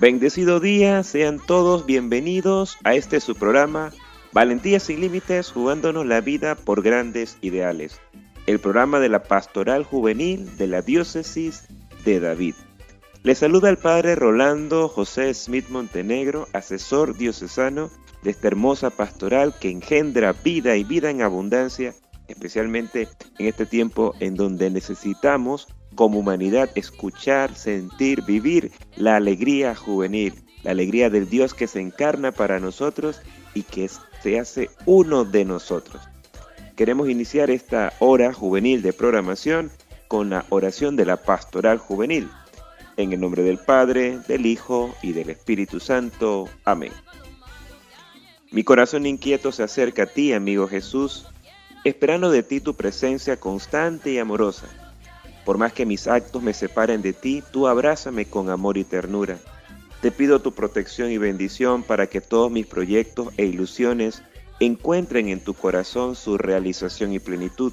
[0.00, 3.92] Bendecido día, sean todos bienvenidos a este su programa
[4.32, 8.00] Valentía sin Límites, jugándonos la vida por grandes ideales.
[8.46, 11.68] El programa de la Pastoral Juvenil de la Diócesis
[12.02, 12.54] de David.
[13.24, 17.90] Le saluda el Padre Rolando José Smith Montenegro, asesor diocesano
[18.22, 21.94] de esta hermosa pastoral que engendra vida y vida en abundancia,
[22.26, 23.06] especialmente
[23.38, 25.68] en este tiempo en donde necesitamos
[26.00, 30.32] como humanidad escuchar, sentir, vivir la alegría juvenil,
[30.62, 33.20] la alegría del Dios que se encarna para nosotros
[33.52, 33.86] y que
[34.22, 36.00] se hace uno de nosotros.
[36.74, 39.70] Queremos iniciar esta hora juvenil de programación
[40.08, 42.30] con la oración de la pastoral juvenil.
[42.96, 46.48] En el nombre del Padre, del Hijo y del Espíritu Santo.
[46.64, 46.92] Amén.
[48.50, 51.26] Mi corazón inquieto se acerca a ti, amigo Jesús,
[51.84, 54.89] esperando de ti tu presencia constante y amorosa
[55.44, 59.38] por más que mis actos me separen de ti, tú abrázame con amor y ternura.
[60.00, 64.22] Te pido tu protección y bendición para que todos mis proyectos e ilusiones
[64.60, 67.72] encuentren en tu corazón su realización y plenitud.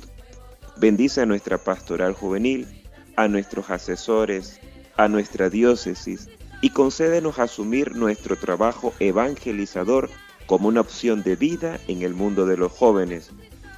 [0.78, 2.68] Bendice a nuestra pastoral juvenil,
[3.16, 4.59] a nuestros asesores,
[4.96, 6.30] a nuestra diócesis
[6.62, 10.09] y concédenos asumir nuestro trabajo evangelizador
[10.48, 13.31] como una opción de vida en el mundo de los jóvenes.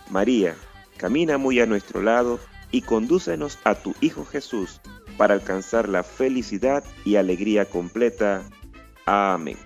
[0.09, 0.55] María,
[0.97, 2.39] camina muy a nuestro lado
[2.71, 4.81] y condúcenos a tu Hijo Jesús
[5.17, 8.43] para alcanzar la felicidad y alegría completa.
[9.05, 9.57] Amén.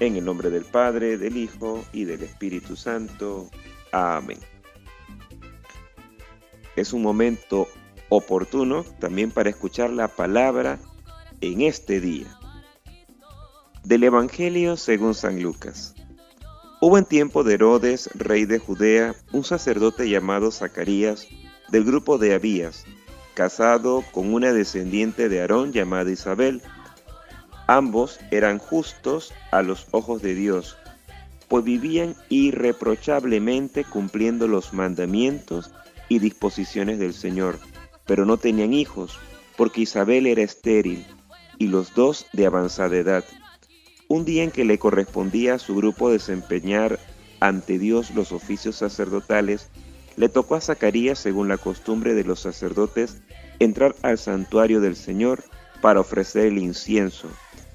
[0.00, 3.48] En el nombre del Padre, del Hijo y del Espíritu Santo.
[3.92, 4.38] Amén.
[6.74, 7.68] Es un momento
[8.08, 10.78] oportuno también para escuchar la palabra
[11.40, 12.38] en este día.
[13.82, 15.94] Del Evangelio según San Lucas.
[16.80, 21.26] Hubo en tiempo de Herodes, rey de Judea, un sacerdote llamado Zacarías,
[21.68, 22.84] del grupo de Abías,
[23.34, 26.62] casado con una descendiente de Aarón llamada Isabel.
[27.66, 30.76] Ambos eran justos a los ojos de Dios,
[31.48, 35.72] pues vivían irreprochablemente cumpliendo los mandamientos
[36.08, 37.58] y disposiciones del Señor,
[38.06, 39.18] pero no tenían hijos,
[39.56, 41.06] porque Isabel era estéril
[41.58, 43.24] y los dos de avanzada edad.
[44.08, 46.98] Un día en que le correspondía a su grupo desempeñar
[47.40, 49.68] ante Dios los oficios sacerdotales,
[50.16, 53.18] le tocó a Zacarías, según la costumbre de los sacerdotes,
[53.58, 55.44] entrar al santuario del Señor
[55.80, 57.28] para ofrecer el incienso,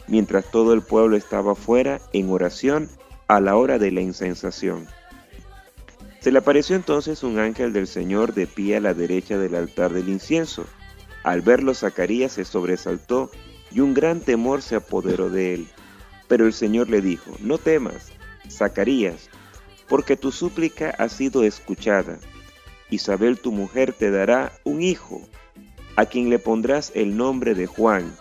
[0.08, 2.90] mientras todo el pueblo estaba fuera en oración
[3.28, 4.88] a la hora de la incensación.
[6.20, 9.94] Se le apareció entonces un ángel del Señor de pie a la derecha del altar
[9.94, 10.66] del incienso.
[11.24, 13.32] Al verlo Zacarías se sobresaltó
[13.72, 15.68] y un gran temor se apoderó de él.
[16.28, 18.12] Pero el Señor le dijo, no temas,
[18.50, 19.30] Zacarías,
[19.88, 22.20] porque tu súplica ha sido escuchada
[22.92, 25.22] Isabel tu mujer te dará un hijo,
[25.96, 28.14] a quien le pondrás el nombre de Juan.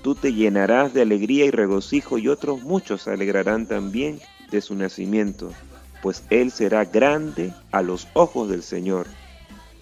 [0.00, 4.20] Tú te llenarás de alegría y regocijo y otros muchos se alegrarán también
[4.50, 5.50] de su nacimiento,
[6.02, 9.08] pues él será grande a los ojos del Señor.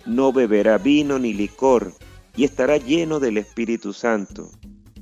[0.07, 1.93] No beberá vino ni licor
[2.35, 4.51] y estará lleno del Espíritu Santo.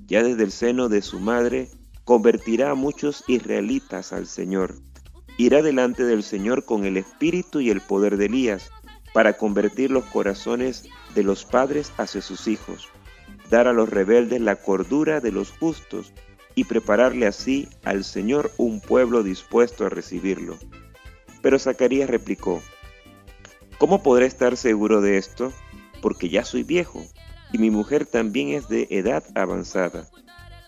[0.06, 1.68] Ya desde el seno de su madre
[2.04, 4.74] convertirá a muchos israelitas al Señor.
[5.38, 8.70] Irá delante del Señor con el espíritu y el poder de Elías
[9.12, 12.88] para convertir los corazones de los padres hacia sus hijos,
[13.50, 16.12] dar a los rebeldes la cordura de los justos
[16.54, 20.56] y prepararle así al Señor un pueblo dispuesto a recibirlo.
[21.42, 22.62] Pero Zacarías replicó,
[23.78, 25.52] ¿Cómo podré estar seguro de esto?
[26.02, 27.02] Porque ya soy viejo
[27.52, 30.08] y mi mujer también es de edad avanzada.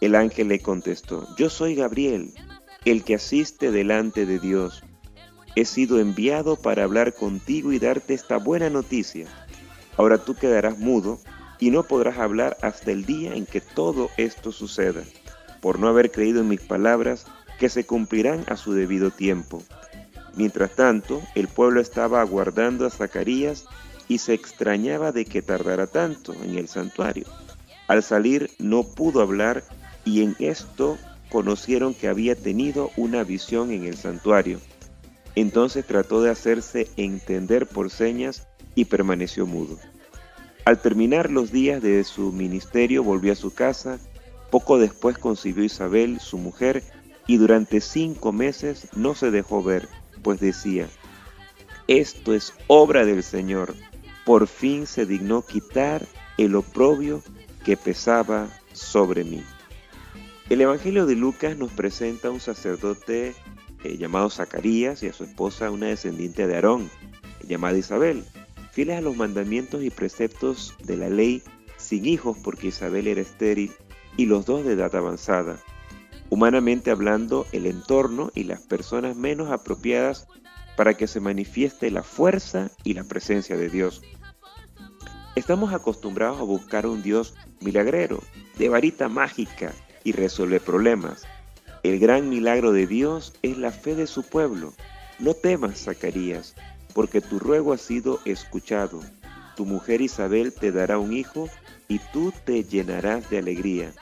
[0.00, 2.32] El ángel le contestó, Yo soy Gabriel,
[2.84, 4.82] el que asiste delante de Dios
[5.54, 9.26] he sido enviado para hablar contigo y darte esta buena noticia.
[9.96, 11.20] Ahora tú quedarás mudo
[11.58, 15.02] y no podrás hablar hasta el día en que todo esto suceda,
[15.60, 17.26] por no haber creído en mis palabras
[17.58, 19.62] que se cumplirán a su debido tiempo.
[20.34, 23.66] Mientras tanto, el pueblo estaba aguardando a Zacarías
[24.08, 27.26] y se extrañaba de que tardara tanto en el santuario.
[27.86, 29.62] Al salir no pudo hablar
[30.04, 30.98] y en esto
[31.30, 34.58] conocieron que había tenido una visión en el santuario.
[35.34, 39.78] Entonces trató de hacerse entender por señas y permaneció mudo.
[40.64, 43.98] Al terminar los días de su ministerio volvió a su casa,
[44.50, 46.82] poco después concibió Isabel, su mujer,
[47.26, 49.88] y durante cinco meses no se dejó ver,
[50.22, 50.88] pues decía,
[51.88, 53.74] esto es obra del Señor,
[54.24, 56.06] por fin se dignó quitar
[56.38, 57.22] el oprobio
[57.64, 59.42] que pesaba sobre mí.
[60.48, 63.34] El Evangelio de Lucas nos presenta a un sacerdote
[63.84, 66.90] eh, llamado Zacarías y a su esposa una descendiente de Aarón,
[67.46, 68.24] llamada Isabel,
[68.70, 71.42] fieles a los mandamientos y preceptos de la ley,
[71.76, 73.72] sin hijos porque Isabel era estéril
[74.16, 75.58] y los dos de edad avanzada.
[76.30, 80.26] Humanamente hablando, el entorno y las personas menos apropiadas
[80.76, 84.02] para que se manifieste la fuerza y la presencia de Dios.
[85.36, 88.22] Estamos acostumbrados a buscar un Dios milagrero,
[88.58, 89.72] de varita mágica
[90.04, 91.24] y resuelve problemas.
[91.82, 94.72] El gran milagro de Dios es la fe de su pueblo.
[95.18, 96.54] No temas, Zacarías,
[96.94, 99.00] porque tu ruego ha sido escuchado.
[99.56, 101.48] Tu mujer Isabel te dará un hijo
[101.88, 103.92] y tú te llenarás de alegría.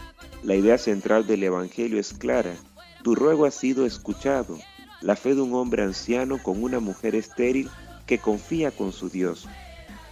[0.42, 2.54] La idea central del Evangelio es clara.
[3.02, 4.58] Tu ruego ha sido escuchado.
[5.00, 7.70] La fe de un hombre anciano con una mujer estéril
[8.04, 9.48] que confía con su Dios.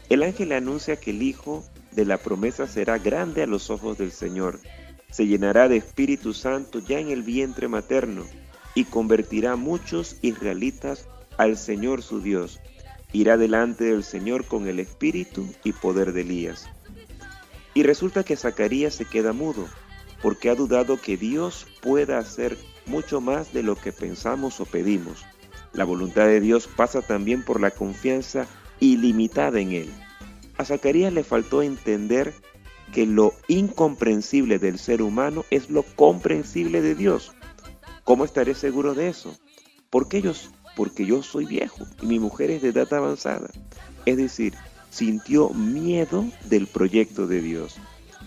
[0.08, 1.62] El ángel anuncia que el Hijo
[1.92, 4.58] de la promesa será grande a los ojos del Señor.
[5.10, 8.24] Se llenará de Espíritu Santo ya en el vientre materno
[8.74, 12.60] y convertirá muchos israelitas al Señor su Dios.
[13.12, 16.68] Irá delante del Señor con el espíritu y poder de Elías.
[17.74, 19.66] Y resulta que Zacarías se queda mudo,
[20.20, 25.24] porque ha dudado que Dios pueda hacer mucho más de lo que pensamos o pedimos.
[25.72, 28.46] La voluntad de Dios pasa también por la confianza
[28.80, 29.90] ilimitada en Él.
[30.56, 32.34] A Zacarías le faltó entender
[32.92, 37.32] que lo incomprensible del ser humano es lo comprensible de Dios.
[38.04, 39.36] ¿Cómo estaré seguro de eso?
[39.90, 40.32] Porque yo,
[40.76, 43.50] porque yo soy viejo y mi mujer es de edad avanzada.
[44.06, 44.54] Es decir,
[44.90, 47.76] sintió miedo del proyecto de Dios.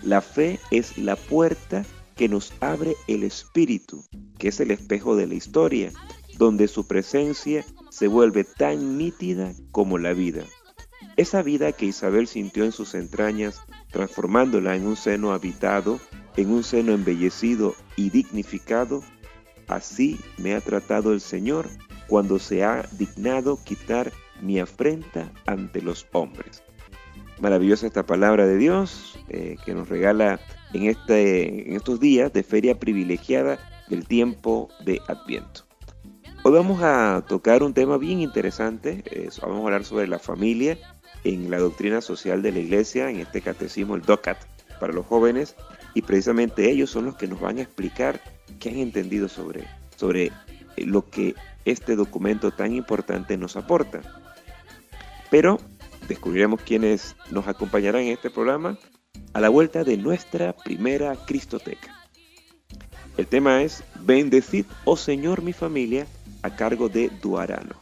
[0.02, 1.84] La fe es la puerta
[2.16, 4.04] que nos abre el Espíritu,
[4.38, 5.92] que es el espejo de la historia,
[6.38, 10.44] donde su presencia se vuelve tan nítida como la vida.
[11.16, 13.60] Esa vida que Isabel sintió en sus entrañas,
[13.90, 16.00] transformándola en un seno habitado,
[16.36, 19.02] en un seno embellecido y dignificado,
[19.68, 21.68] así me ha tratado el Señor
[22.08, 24.10] cuando se ha dignado quitar
[24.40, 26.62] mi afrenta ante los hombres.
[27.40, 30.40] Maravillosa esta palabra de Dios eh, que nos regala
[30.72, 33.58] en, este, en estos días de feria privilegiada
[33.88, 35.66] del tiempo de Adviento.
[36.42, 39.04] Hoy vamos a tocar un tema bien interesante,
[39.42, 40.78] vamos a hablar sobre la familia
[41.24, 44.38] en la doctrina social de la iglesia, en este catecismo, el DOCAT,
[44.80, 45.54] para los jóvenes,
[45.94, 48.20] y precisamente ellos son los que nos van a explicar
[48.58, 49.66] qué han entendido sobre,
[49.96, 50.32] sobre eh,
[50.86, 51.34] lo que
[51.64, 54.00] este documento tan importante nos aporta.
[55.30, 55.60] Pero
[56.08, 58.78] descubriremos quiénes nos acompañarán en este programa
[59.32, 61.96] a la vuelta de nuestra primera Cristoteca.
[63.16, 66.06] El tema es Bendecid, oh Señor, mi familia,
[66.42, 67.81] a cargo de Duarano.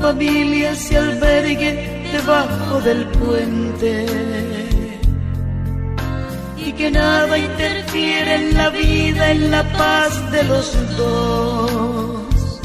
[0.00, 4.06] familia se albergue debajo del puente.
[6.56, 12.60] Y que nada interfiera en la vida, en la paz de los dos.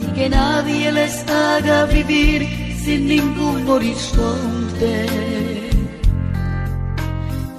[0.00, 5.06] Y que nadie les haga vivir sin ningún horizonte.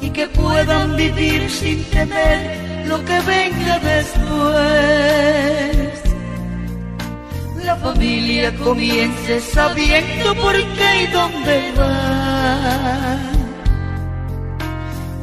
[0.02, 5.89] Y que puedan vivir sin temer lo que venga después
[7.82, 13.18] familia comience sabiendo por qué y dónde va.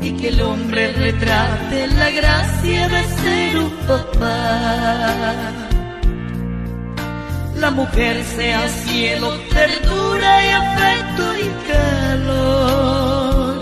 [0.01, 5.67] Y que el hombre retrate la gracia de ser un papá.
[7.57, 13.57] La mujer sea cielo, ternura y afecto y calor.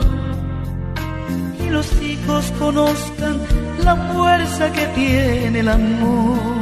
[1.65, 3.41] Y los hijos conozcan
[3.83, 6.54] la fuerza que tiene el amor.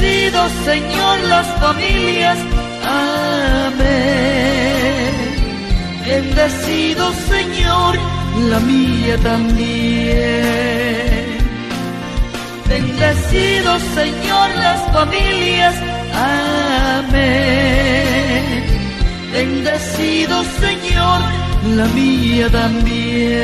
[0.00, 2.38] Bendecido Señor las familias,
[2.82, 3.84] amén.
[6.06, 7.98] Bendecido Señor
[8.48, 10.16] la mía también.
[12.66, 15.74] Bendecido Señor las familias,
[16.94, 17.34] amén.
[19.34, 21.20] Bendecido Señor,
[21.76, 23.40] la mía también.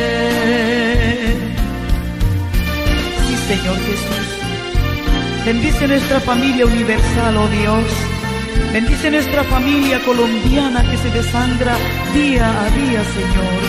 [3.27, 4.26] Sí, Señor Jesús.
[5.47, 7.85] Bendice nuestra familia universal, oh Dios.
[8.73, 11.77] Bendice nuestra familia colombiana que se desangra
[12.13, 13.63] día a día, Señor.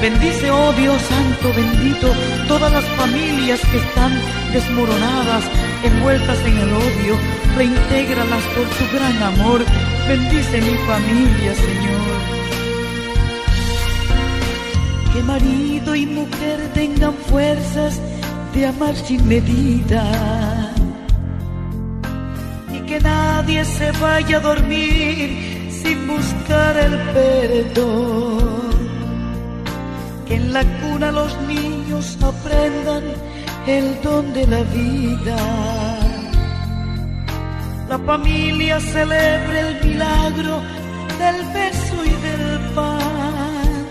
[0.00, 2.06] Bendice, oh Dios Santo, bendito,
[2.46, 4.12] todas las familias que están
[4.52, 5.42] desmoronadas,
[5.82, 7.18] envueltas en el odio.
[7.56, 9.64] Reintégralas por tu gran amor.
[10.06, 12.12] Bendice mi familia, Señor.
[15.12, 18.00] Que marido y mujer tengan fuerzas
[18.54, 20.71] de amar sin medida.
[22.92, 28.72] Que nadie se vaya a dormir sin buscar el perdón
[30.28, 33.04] en la cuna los niños aprendan
[33.66, 35.36] el don de la vida.
[37.88, 40.60] La familia celebre el milagro
[41.18, 43.86] del beso y del pan.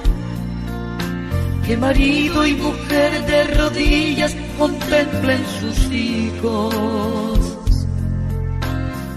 [1.65, 7.40] Que marido y mujer de rodillas contemplen sus hijos.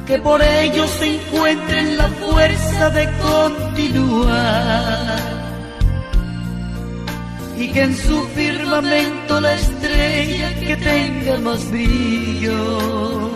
[0.07, 4.65] Que por ellos se encuentren la fuerza de continuar
[7.57, 13.31] y que en su firmamento la estrella que tenga más brillo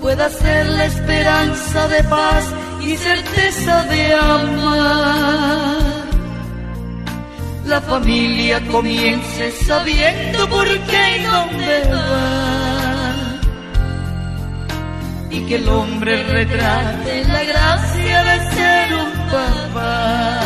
[0.00, 2.44] pueda ser la esperanza de paz
[2.80, 5.78] y certeza de amar.
[7.66, 12.47] La familia comience sabiendo por qué y dónde va.
[15.38, 20.38] Y que el hombre retrate la gracia de ser un papá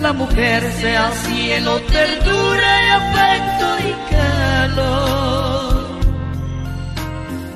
[0.00, 6.00] la mujer sea cielo, ternura y afecto y calor.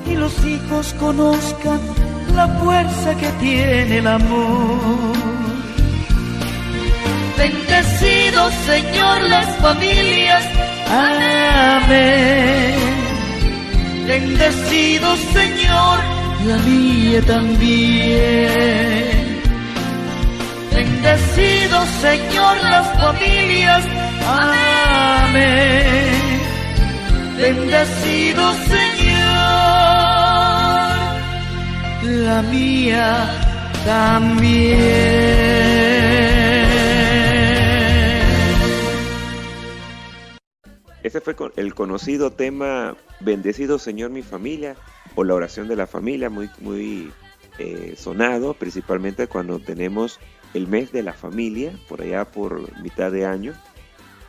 [0.05, 1.79] Y los hijos conozcan
[2.35, 5.15] la fuerza que tiene el amor.
[7.37, 10.43] Bendecido Señor las familias,
[10.87, 11.54] amén.
[14.17, 15.99] Bendecido Señor
[16.47, 18.61] la mía también.
[20.73, 23.83] Bendecido Señor las familias.
[24.25, 25.41] Amén.
[27.37, 29.25] Bendecido Señor
[32.23, 33.09] la mía
[33.85, 34.85] también.
[41.03, 44.75] Ese fue el conocido tema Bendecido Señor mi familia
[45.15, 47.11] o la oración de la familia, muy, muy
[47.57, 50.19] eh, sonado, principalmente cuando tenemos
[50.53, 53.53] el mes de la familia, por allá por mitad de año,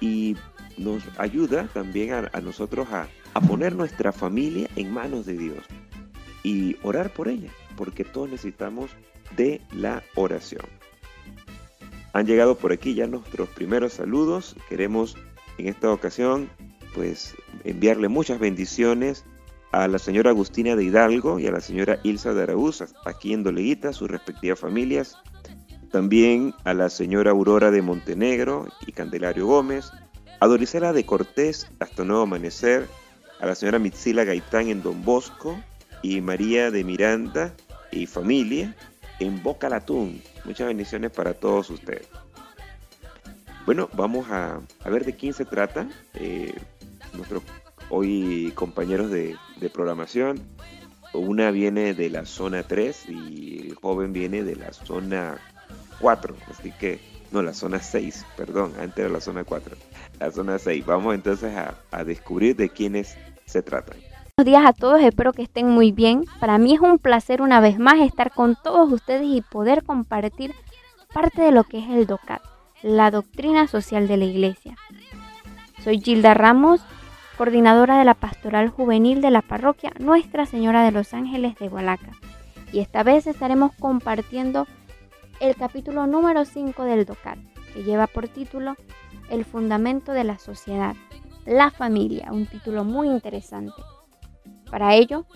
[0.01, 0.37] y
[0.77, 5.65] nos ayuda también a, nosotros a, a, poner nuestra familia en manos de Dios
[6.43, 8.91] y orar por ella, porque todos necesitamos
[9.37, 10.67] de la oración.
[12.13, 14.57] Han llegado por aquí ya nuestros primeros saludos.
[14.69, 15.17] Queremos
[15.59, 16.49] en esta ocasión
[16.97, 19.25] pues enviarle muchas bendiciones
[19.71, 23.43] a la señora Agustina de Hidalgo y a la señora Ilsa de Araúz, aquí en
[23.43, 25.19] Doleguita, sus respectivas familias,
[25.93, 29.93] también a la señora Aurora de Montenegro y Candelario Gómez,
[30.41, 32.89] a Dorisela de Cortés hasta Nuevo Amanecer,
[33.41, 35.61] a la señora Mitzila Gaitán en Don Bosco
[36.03, 37.55] y María de Miranda
[37.93, 38.75] y familia
[39.21, 40.23] en Boca Latún.
[40.47, 42.09] Muchas bendiciones para todos ustedes.
[43.67, 45.89] Bueno, vamos a, ver de quién se trata.
[46.15, 46.55] Eh,
[47.17, 47.43] nuestros
[47.91, 50.41] hoy compañeros de, de programación.
[51.13, 55.39] Una viene de la zona 3 y el joven viene de la zona
[56.01, 57.01] 4, así que,
[57.33, 59.77] no, la zona 6, perdón, antes era la zona 4,
[60.21, 60.85] la zona 6.
[60.87, 63.97] Vamos entonces a, descubrir de quiénes se tratan.
[64.37, 66.25] Buenos días a todos, espero que estén muy bien.
[66.41, 70.55] Para mí es un placer una vez más estar con todos ustedes y poder compartir
[71.15, 72.43] parte de lo que es el DOCAT,
[72.83, 74.77] la doctrina social de la Iglesia.
[75.83, 76.83] Soy Gilda Ramos,
[77.37, 82.13] coordinadora de la Pastoral Juvenil de la parroquia Nuestra Señora de los Ángeles de Hualaca.
[82.73, 84.67] Y esta vez estaremos compartiendo
[85.41, 87.39] el capítulo número 5 del DOCAT,
[87.75, 88.75] que lleva por título
[89.29, 90.97] El fundamento de la sociedad,
[91.45, 93.83] la familia, un título muy interesante.
[94.71, 95.27] Para ello,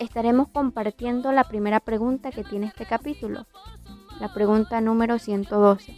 [0.00, 3.46] estaremos compartiendo la primera pregunta que tiene este capítulo,
[4.20, 5.96] la pregunta número 112.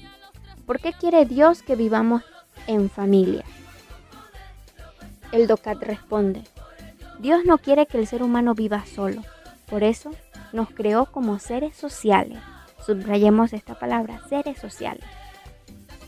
[0.67, 2.23] ¿Por qué quiere Dios que vivamos
[2.67, 3.45] en familia?
[5.33, 6.43] El DOCAT responde,
[7.19, 9.23] Dios no quiere que el ser humano viva solo,
[9.69, 10.11] por eso
[10.53, 12.39] nos creó como seres sociales
[12.89, 15.05] Subrayemos esta palabra, seres sociales.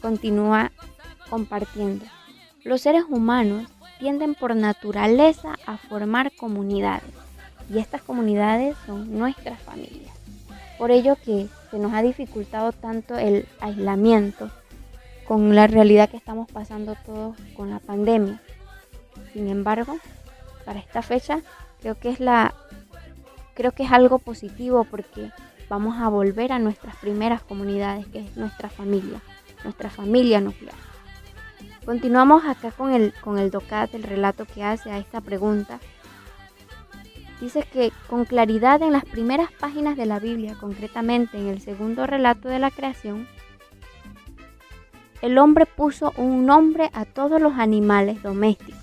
[0.00, 0.72] Continúa
[1.28, 2.06] compartiendo.
[2.64, 7.12] Los seres humanos tienden por naturaleza a formar comunidades
[7.68, 10.14] Y estas comunidades son nuestras familias.
[10.78, 14.50] Por ello que se nos ha dificultado tanto el aislamiento
[15.28, 18.40] con la realidad que estamos pasando todos con la pandemia.
[19.32, 19.98] Sin embargo,
[20.64, 21.40] para esta fecha
[21.80, 22.54] creo que es la
[23.54, 25.30] creo que es algo positivo porque
[25.68, 29.20] vamos a volver a nuestras primeras comunidades, que es nuestra familia,
[29.64, 30.74] nuestra familia nuclear.
[31.84, 35.78] Continuamos acá con el, con el DOCAT, el relato que hace a esta pregunta.
[37.40, 42.06] Dice que con claridad en las primeras páginas de la Biblia, concretamente en el segundo
[42.06, 43.26] relato de la creación,
[45.22, 48.79] el hombre puso un nombre a todos los animales domésticos,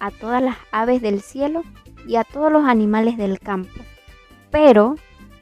[0.00, 1.62] a todas las aves del cielo
[2.06, 3.80] y a todos los animales del campo.
[4.50, 4.96] Pero,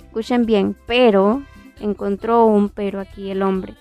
[0.05, 1.43] escuchen bien, pero,
[1.81, 3.75] encontró un pero aquí el hombre.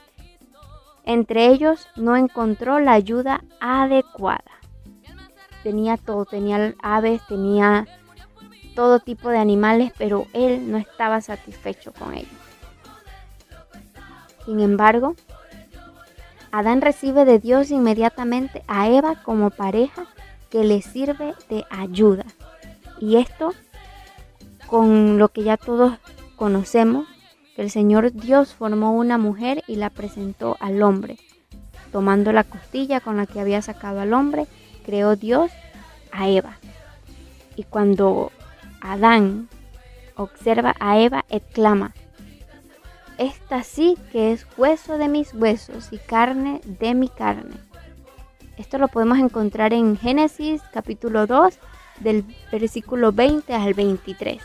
[1.04, 4.44] Entre ellos no encontró la ayuda adecuada.
[5.64, 7.88] Tenía todo, tenía aves, tenía
[8.76, 12.30] todo tipo de animales, pero él no estaba satisfecho con ellos.
[14.46, 15.16] Sin embargo,
[16.52, 20.06] Adán recibe de Dios inmediatamente a Eva como pareja
[20.56, 22.24] que le sirve de ayuda.
[23.02, 23.54] Y esto
[24.68, 25.98] con lo que ya todos
[26.38, 27.10] conocemos,
[27.58, 31.18] que el Señor Dios formó una mujer y la presentó al hombre.
[31.92, 34.48] Tomando la costilla con la que había sacado al hombre,
[34.86, 35.52] creó Dios
[36.14, 36.58] a Eva.
[37.58, 38.32] Y cuando
[38.80, 39.50] Adán
[40.16, 41.94] observa a Eva, exclama,
[43.18, 47.56] esta sí que es hueso de mis huesos y carne de mi carne.
[48.58, 51.60] Esto lo podemos encontrar en Génesis capítulo 2
[52.00, 54.42] del versículo 20 al 23.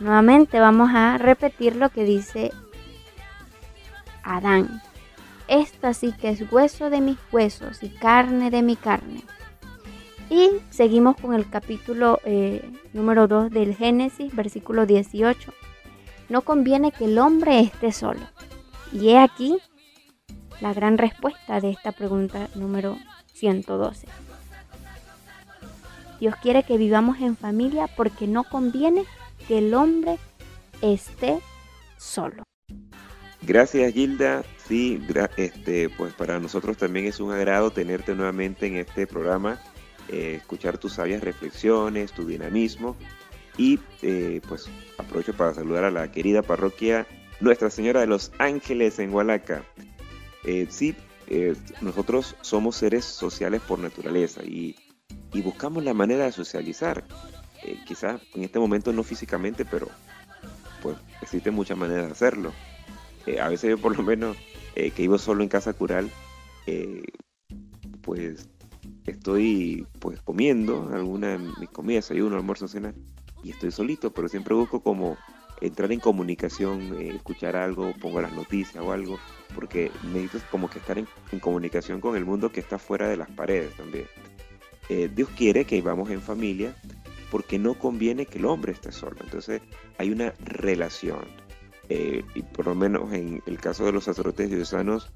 [0.00, 2.50] Nuevamente vamos a repetir lo que dice
[4.22, 4.80] Adán.
[5.48, 9.22] Esta sí que es hueso de mis huesos y carne de mi carne.
[10.30, 15.52] Y seguimos con el capítulo eh, número 2 del Génesis, versículo 18.
[16.30, 18.20] No conviene que el hombre esté solo.
[18.92, 19.58] Y he aquí
[20.60, 22.98] la gran respuesta de esta pregunta número
[23.34, 24.06] 112.
[26.20, 29.04] Dios quiere que vivamos en familia porque no conviene
[29.46, 30.18] que el hombre
[30.82, 31.38] esté
[31.96, 32.42] solo.
[33.42, 35.00] Gracias Gilda, sí,
[35.36, 39.60] este, pues para nosotros también es un agrado tenerte nuevamente en este programa,
[40.08, 42.96] eh, escuchar tus sabias reflexiones, tu dinamismo
[43.56, 44.68] y eh, pues
[44.98, 47.06] aprovecho para saludar a la querida parroquia
[47.40, 49.62] Nuestra Señora de los Ángeles en Hualaca.
[50.44, 50.94] Eh, sí,
[51.80, 54.76] nosotros somos seres sociales por naturaleza y,
[55.42, 57.04] buscamos la manera de socializar.
[57.64, 59.88] Eh, quizás en este momento no físicamente, pero
[60.82, 62.52] pues existen muchas maneras de hacerlo.
[63.26, 64.36] Eh, a veces yo por lo menos
[64.74, 66.10] eh, que vivo solo en casa cural,
[68.02, 68.48] pues
[69.06, 72.94] estoy pues comiendo alguna de mis comidas, uno almuerzo, cena,
[73.42, 75.16] y estoy solito, pero siempre busco como
[75.60, 79.18] entrar en comunicación, escuchar algo, pongo las noticias o algo,
[79.54, 81.06] porque necesito como que estar en,
[81.40, 84.06] comunicación con el mundo que está fuera de las paredes también.
[85.14, 86.74] Dios quiere que vivamos en familia,
[87.30, 89.16] porque no conviene que el hombre esté solo.
[89.20, 89.60] Entonces
[89.98, 91.26] hay una relación.
[91.88, 95.10] Eh, y por lo menos en el caso de los sacerdotes diosanos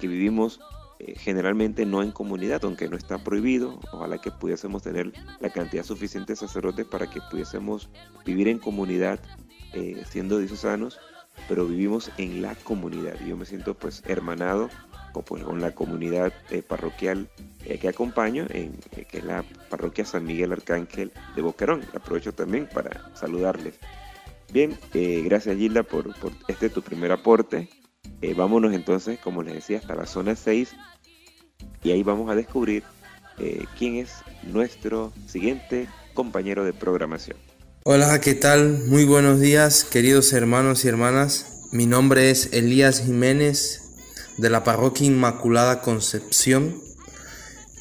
[0.00, 0.60] que vivimos
[0.98, 5.84] eh, generalmente no en comunidad, aunque no está prohibido, ojalá que pudiésemos tener la cantidad
[5.84, 7.90] suficiente de sacerdotes para que pudiésemos
[8.24, 9.20] vivir en comunidad
[9.76, 10.98] eh, siendo diosanos,
[11.48, 13.14] pero vivimos en la comunidad.
[13.26, 14.70] Yo me siento pues hermanado
[15.12, 17.28] pues, con la comunidad eh, parroquial
[17.64, 21.82] eh, que acompaño, en, que es la parroquia San Miguel Arcángel de Boquerón.
[21.94, 23.78] Aprovecho también para saludarles.
[24.50, 24.78] Bien,
[25.24, 26.14] gracias Gilda por,
[26.48, 27.68] este tu primer aporte.
[28.36, 30.74] Vámonos entonces, como les decía, hasta la zona 6
[31.82, 32.82] y ahí vamos a descubrir
[33.78, 34.10] quién es
[34.42, 37.36] nuestro siguiente compañero de programación.
[37.84, 38.84] Hola, ¿qué tal?
[38.88, 41.68] Muy buenos días, queridos hermanos y hermanas.
[41.70, 43.82] Mi nombre es Elías Jiménez,
[44.38, 46.80] de la parroquia Inmaculada Concepción.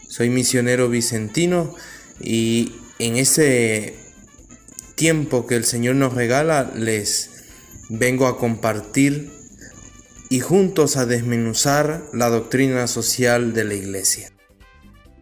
[0.08, 1.74] Soy misionero vicentino
[2.20, 3.96] y en ese
[4.96, 7.32] tiempo que el Señor nos regala les
[7.90, 9.32] vengo a compartir
[10.36, 14.34] y juntos a desmenuzar la doctrina social de la Iglesia.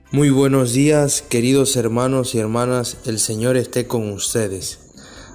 [0.09, 4.79] Muy buenos días, queridos hermanos y hermanas, el Señor esté con ustedes.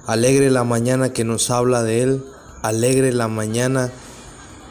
[0.05, 2.23] Alegre la mañana que nos habla de Él,
[2.61, 3.89] alegre la mañana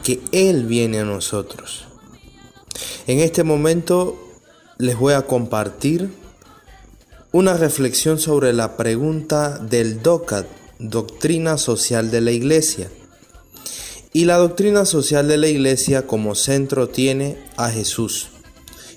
[0.03, 1.87] que Él viene a nosotros.
[3.07, 4.15] En este momento
[4.77, 6.11] les voy a compartir
[7.31, 10.45] una reflexión sobre la pregunta del DOCAT,
[10.77, 12.91] Doctrina Social de la Iglesia.
[14.11, 18.29] Y la doctrina social de la Iglesia como centro tiene a Jesús.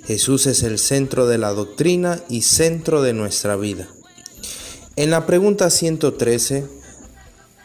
[0.06, 3.88] Jesús es el centro de la doctrina y centro de nuestra vida.
[4.96, 6.66] En la pregunta 113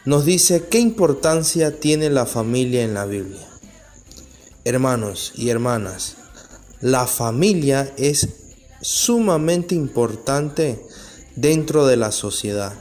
[0.04, 3.46] nos dice qué importancia tiene la familia en la Biblia.
[4.64, 6.16] Hermanos y hermanas,
[6.82, 8.28] la familia es
[8.82, 10.84] sumamente importante
[11.34, 12.74] dentro de la sociedad,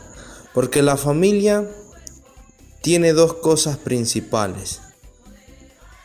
[0.53, 1.69] porque la familia
[2.81, 4.81] tiene dos cosas principales,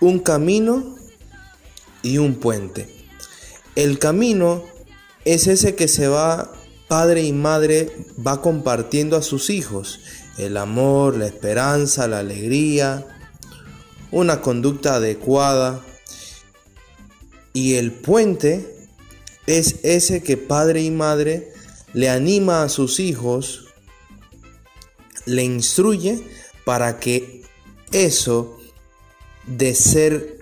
[0.00, 0.96] un camino
[2.02, 2.88] y un puente.
[3.74, 4.64] El camino
[5.24, 6.52] es ese que se va,
[6.88, 7.90] padre y madre
[8.24, 10.00] va compartiendo a sus hijos,
[10.38, 13.06] el amor, la esperanza, la alegría,
[14.10, 15.80] una conducta adecuada.
[17.52, 18.88] Y el puente
[19.46, 21.52] es ese que padre y madre
[21.92, 23.66] le anima a sus hijos,
[25.26, 26.22] le instruye
[26.64, 27.42] para que
[27.92, 28.58] eso
[29.46, 30.38] de ser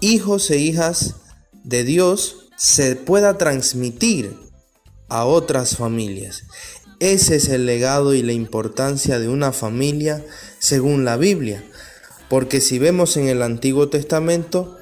[0.00, 1.16] hijos e hijas
[1.64, 4.36] de Dios se pueda transmitir
[5.08, 6.44] a otras familias.
[6.98, 10.24] Ese es el legado y la importancia de una familia
[10.58, 11.62] según la Biblia.
[12.28, 14.76] Porque si vemos en el Antiguo Testamento,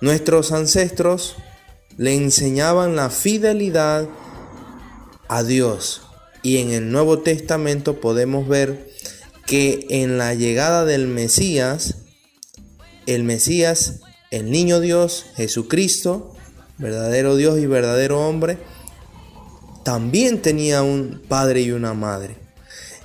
[0.00, 1.36] nuestros ancestros
[1.96, 4.08] le enseñaban la fidelidad
[5.28, 6.02] a Dios.
[6.42, 8.90] Y en el Nuevo Testamento podemos ver
[9.46, 11.96] que en la llegada del Mesías,
[13.06, 16.34] el Mesías, el niño Dios, Jesucristo,
[16.78, 18.58] verdadero Dios y verdadero hombre,
[19.84, 22.36] también tenía un padre y una madre.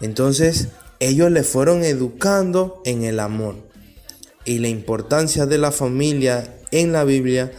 [0.01, 3.55] Entonces ellos le fueron educando en el amor.
[4.45, 7.51] Y la importancia de la familia en la Biblia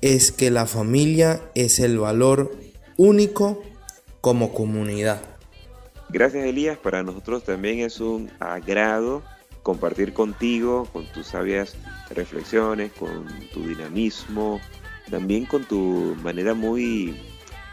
[0.00, 2.56] es que la familia es el valor
[2.96, 3.62] único
[4.20, 5.35] como comunidad.
[6.08, 9.22] Gracias Elías, para nosotros también es un agrado
[9.66, 11.76] compartir contigo, con tus sabias
[12.10, 14.60] reflexiones, con tu dinamismo,
[15.10, 17.16] también con tu manera muy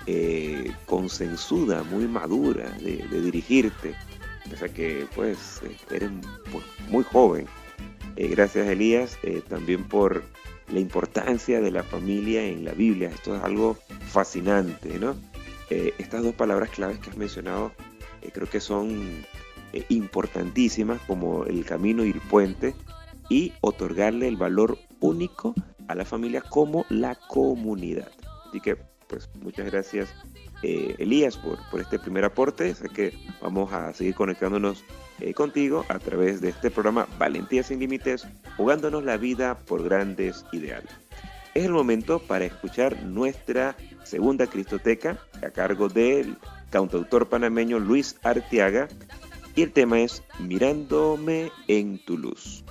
[0.08, 3.94] eh, consensuda, muy madura de, dirigirte.
[4.52, 6.10] O sea que pues eh, eres
[6.90, 7.46] muy joven.
[8.16, 10.24] Eh, gracias Elías también por
[10.70, 13.10] la importancia de la familia en la Biblia.
[13.10, 15.16] Esto es algo fascinante, ¿no?
[15.70, 17.72] estas dos palabras claves que has mencionado
[18.32, 19.26] creo que son
[19.90, 22.76] importantísimas como el camino y el puente
[23.30, 25.56] y otorgarle el valor único
[25.88, 28.12] a la familia como la comunidad.
[28.48, 30.14] Así que pues muchas gracias
[30.64, 32.74] eh, Elías por, por, este primer aporte.
[32.74, 34.84] Sé que vamos a seguir conectándonos
[35.20, 40.46] eh, contigo a través de este programa Valentía sin Límites, jugándonos la vida por grandes
[40.52, 40.92] ideales.
[41.54, 46.38] Es el momento para escuchar nuestra segunda Cristoteca a cargo del
[46.70, 48.88] cantautor panameño Luis Arteaga
[49.56, 52.64] y el tema es Mirándome en tu luz.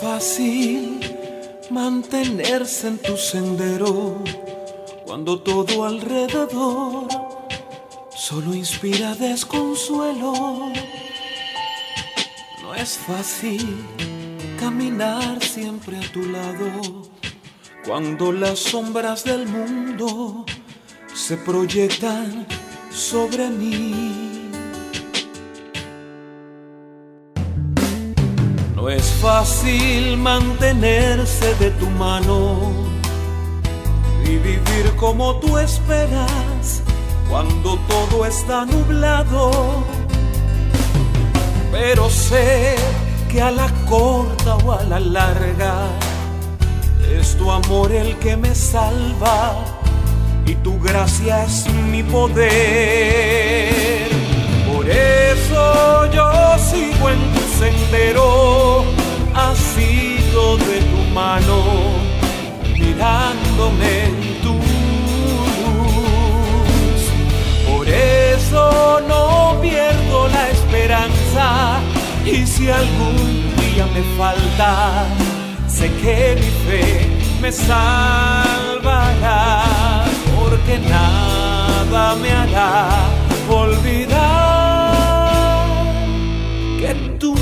[0.00, 0.98] fácil
[1.70, 4.22] mantenerse en tu sendero
[5.04, 7.06] cuando todo alrededor
[8.16, 10.72] solo inspira desconsuelo.
[12.80, 13.84] Es fácil
[14.58, 17.02] caminar siempre a tu lado
[17.84, 20.46] cuando las sombras del mundo
[21.12, 22.46] se proyectan
[22.90, 24.50] sobre mí.
[28.74, 32.72] No es fácil mantenerse de tu mano
[34.24, 36.82] y vivir como tú esperas
[37.28, 39.99] cuando todo está nublado.
[41.70, 42.76] Pero sé
[43.30, 45.86] que a la corta o a la larga
[47.18, 49.54] es tu amor el que me salva
[50.46, 52.50] y tu gracia es mi poder.
[54.72, 58.84] Por eso yo sigo en tu sendero,
[59.74, 61.58] sido de tu mano,
[62.72, 65.82] mirándome en tu luz.
[67.68, 71.19] Por eso no pierdo la esperanza
[72.24, 75.06] y si algún día me falta,
[75.68, 77.08] sé que mi fe
[77.40, 78.04] me salvará,
[80.38, 82.88] porque nada me hará
[83.48, 84.30] olvidar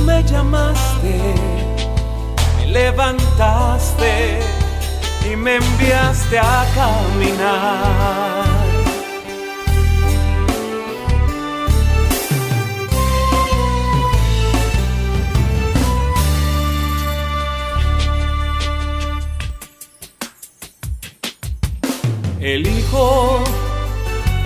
[0.08, 1.34] me llamaste,
[2.56, 4.40] me levantaste
[5.30, 8.57] y me enviaste a caminar.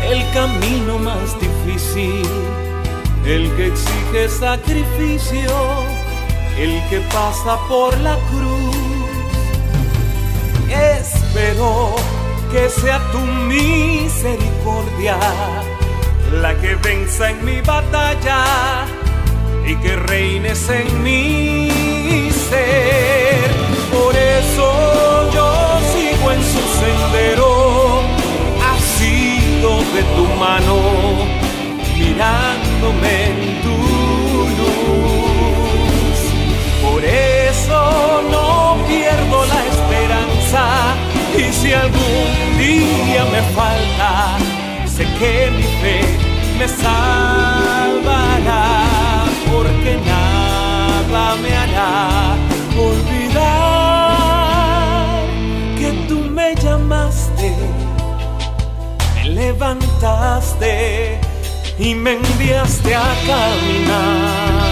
[0.03, 2.27] El camino más difícil
[3.25, 5.49] el que exige sacrificio,
[6.59, 8.75] el que pasa por la cruz.
[10.69, 11.95] Espero
[12.51, 15.17] que sea tu misericordia
[16.41, 18.87] la que venza en mi batalla
[19.67, 23.51] y que reines en mi ser.
[23.93, 24.92] Por eso
[29.95, 30.77] de tu mano,
[31.99, 33.77] mirándome en tu
[34.59, 36.19] luz.
[36.83, 40.63] Por eso no pierdo la esperanza
[41.37, 44.39] y si algún día me falta,
[44.87, 46.01] sé que mi fe
[46.59, 47.85] me salvará
[49.53, 52.37] porque nada me hará
[52.79, 53.82] olvidar
[59.35, 61.19] levantaste
[61.79, 64.72] y me enviaste a caminar.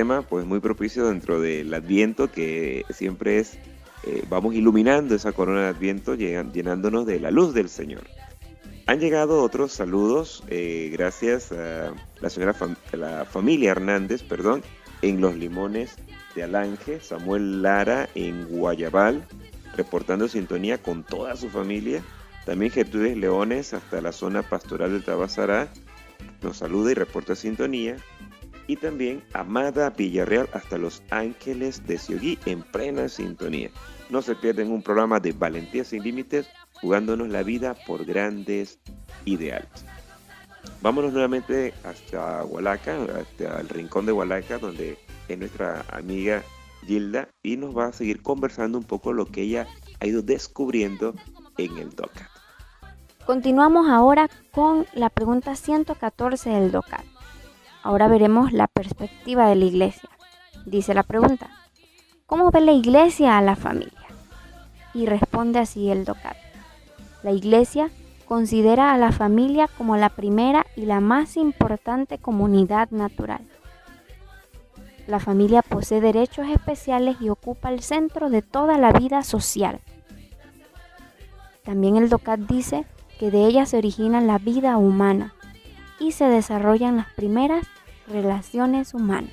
[0.00, 3.58] Tema pues muy propicio dentro del Adviento que siempre es,
[4.04, 8.04] eh, vamos iluminando esa corona de Adviento llenándonos de la luz del Señor.
[8.86, 12.56] Han llegado otros saludos eh, gracias a la señora
[12.92, 14.62] la familia Hernández, perdón,
[15.02, 15.96] en Los Limones
[16.34, 19.22] de Alange, Samuel Lara en Guayabal,
[19.76, 22.02] reportando sintonía con toda su familia.
[22.46, 25.68] También Gertrudes Leones hasta la zona pastoral del Tabasará
[26.40, 27.98] nos saluda y reporta sintonía
[28.70, 33.68] y también Amada Villarreal hasta Los Ángeles de Ciogui en plena sintonía.
[34.10, 38.78] No se pierden un programa de Valentía sin Límites jugándonos la vida por grandes
[39.24, 39.66] ideales.
[40.82, 46.44] Vámonos nuevamente hasta Hualaca, hasta el rincón de Hualaca, donde es nuestra amiga
[46.86, 49.66] Gilda y nos va a seguir conversando un poco lo que ella
[49.98, 51.16] ha ido descubriendo
[51.58, 52.28] en el DOCAT.
[53.26, 57.09] Continuamos ahora con la pregunta 114 del DOCAT.
[57.82, 60.10] Ahora veremos la perspectiva de la iglesia.
[60.66, 61.48] Dice la pregunta,
[62.26, 64.06] ¿cómo ve la iglesia a la familia?
[64.92, 66.36] Y responde así el DOCAT.
[67.22, 67.90] La iglesia
[68.26, 73.40] considera a la familia como la primera y la más importante comunidad natural.
[75.06, 79.80] La familia posee derechos especiales y ocupa el centro de toda la vida social.
[81.64, 82.84] También el DOCAT dice
[83.18, 85.34] que de ella se origina la vida humana
[86.00, 87.68] y se desarrollan las primeras
[88.08, 89.30] relaciones humanas.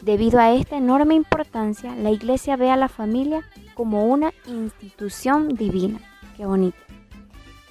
[0.00, 3.40] Debido a esta enorme importancia, la Iglesia ve a la familia
[3.74, 5.98] como una institución divina.
[6.36, 6.76] Qué bonito.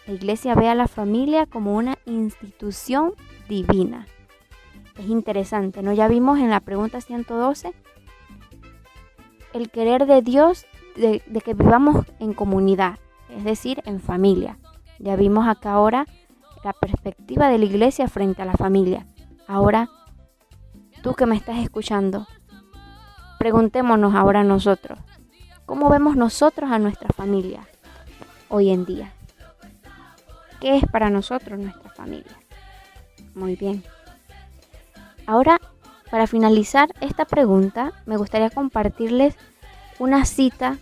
[0.08, 3.13] La Iglesia ve a la familia como una institución
[3.48, 4.08] divina.
[4.98, 5.94] Es interesante, ¿no?
[5.94, 7.74] Ya vimos en la pregunta 112
[9.54, 12.98] el querer de Dios de, de que vivamos en comunidad,
[13.30, 14.58] es decir, en familia.
[14.98, 16.08] Ya vimos acá ahora
[16.63, 19.06] la perspectiva de la iglesia frente a la familia.
[19.47, 19.89] Ahora,
[21.02, 22.28] tú que me estás escuchando,
[23.39, 24.99] preguntémonos ahora nosotros,
[25.65, 27.67] ¿cómo vemos nosotros a nuestra familia
[28.49, 29.13] hoy en día?
[30.62, 32.39] ¿Qué es para nosotros nuestra familia?
[33.36, 33.84] Muy bien.
[35.26, 35.60] Ahora,
[36.10, 39.36] para finalizar esta pregunta, me gustaría compartirles
[39.99, 40.78] una cita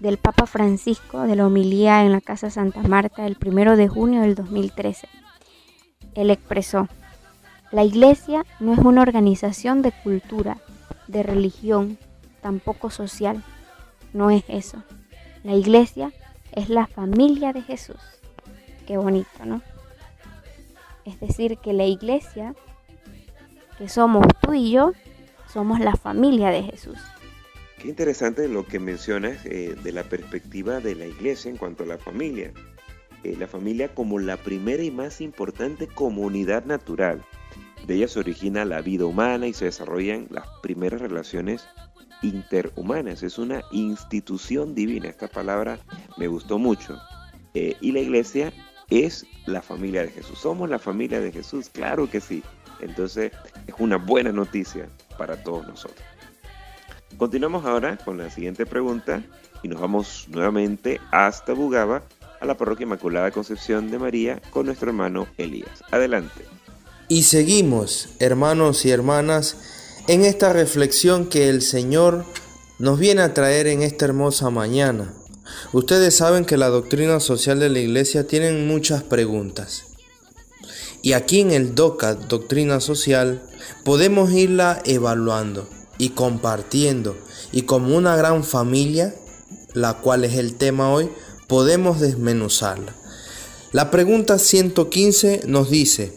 [0.00, 4.22] del Papa Francisco de la homilía en la Casa Santa Marta el 1 de junio
[4.22, 5.08] del 2013.
[6.14, 6.88] Él expresó,
[7.72, 10.58] la iglesia no es una organización de cultura,
[11.08, 11.98] de religión,
[12.40, 13.42] tampoco social.
[14.12, 14.82] No es eso.
[15.42, 16.12] La iglesia
[16.52, 18.00] es la familia de Jesús.
[18.86, 19.62] Qué bonito, ¿no?
[21.04, 22.54] Es decir, que la iglesia,
[23.76, 24.92] que somos tú y yo,
[25.52, 26.98] somos la familia de Jesús.
[27.84, 31.86] Qué interesante lo que mencionas eh, de la perspectiva de la iglesia en cuanto a
[31.86, 32.50] la familia.
[33.24, 37.22] eh, la familia como la primera y más importante comunidad natural.
[37.86, 41.66] De ella se origina la vida humana y se desarrollan las primeras relaciones
[42.22, 43.22] interhumanas.
[43.22, 45.10] Es una institución divina.
[45.10, 45.78] Esta palabra
[46.16, 46.98] me gustó mucho.
[47.52, 48.50] Eh, y la iglesia
[48.88, 50.38] es la familia de Jesús.
[50.38, 52.42] Somos la familia de Jesús, claro que sí.
[52.80, 53.30] Entonces
[53.66, 56.13] es una buena noticia para todos nosotros.
[57.16, 59.22] Continuamos ahora con la siguiente pregunta
[59.62, 62.02] y nos vamos nuevamente hasta Bugaba,
[62.40, 65.82] a la parroquia Inmaculada Concepción de María, con nuestro hermano Elías.
[65.92, 66.44] Adelante.
[67.08, 69.56] Y seguimos, hermanos y hermanas,
[70.08, 72.24] en esta reflexión que el Señor
[72.78, 75.14] nos viene a traer en esta hermosa mañana.
[75.72, 79.84] Ustedes saben que la doctrina social de la Iglesia tiene muchas preguntas.
[81.00, 83.42] Y aquí en el DOCAT, Doctrina Social,
[83.84, 87.16] podemos irla evaluando y compartiendo.
[87.52, 89.14] Y como una gran familia,
[89.72, 91.10] la cual es el tema hoy,
[91.46, 92.94] podemos desmenuzarla.
[93.72, 96.12] La pregunta 115 nos dice,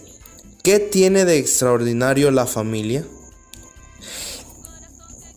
[0.64, 3.06] ¿qué tiene de extraordinario la familia?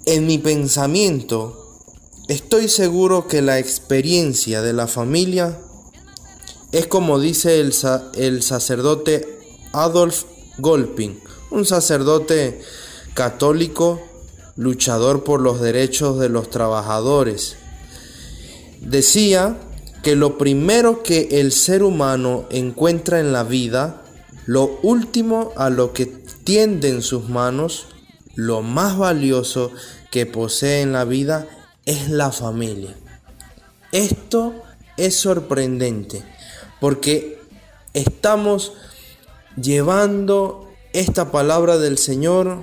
[0.06, 1.78] En mi pensamiento,
[2.28, 5.58] estoy seguro que la experiencia de la familia
[6.72, 7.74] es como dice el,
[8.16, 9.38] el sacerdote
[9.72, 10.24] Adolf
[10.58, 12.60] Golpin, un sacerdote
[13.14, 14.00] católico
[14.60, 17.56] luchador por los derechos de los trabajadores.
[18.82, 19.56] Decía
[20.02, 24.02] que lo primero que el ser humano encuentra en la vida,
[24.44, 27.86] lo último a lo que tiende en sus manos,
[28.34, 29.72] lo más valioso
[30.10, 31.48] que posee en la vida
[31.86, 32.94] es la familia.
[33.92, 34.62] Esto
[34.98, 36.22] es sorprendente
[36.82, 37.40] porque
[37.94, 38.74] estamos
[39.56, 42.62] llevando esta palabra del Señor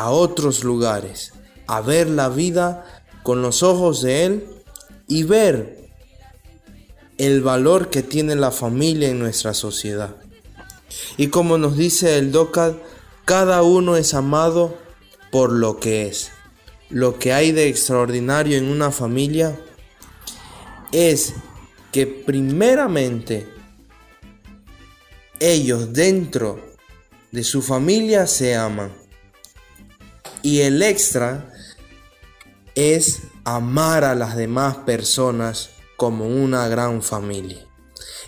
[0.00, 1.34] a otros lugares,
[1.66, 2.86] a ver la vida
[3.22, 4.46] con los ojos de Él
[5.06, 5.90] y ver
[7.18, 10.16] el valor que tiene la familia en nuestra sociedad.
[11.18, 12.76] Y como nos dice el DOCAD,
[13.26, 14.78] cada uno es amado
[15.30, 16.30] por lo que es.
[16.88, 19.60] Lo que hay de extraordinario en una familia
[20.92, 21.34] es
[21.92, 23.46] que primeramente
[25.40, 26.58] ellos dentro
[27.32, 28.99] de su familia se aman.
[30.42, 31.52] Y el extra
[32.74, 37.66] es amar a las demás personas como una gran familia.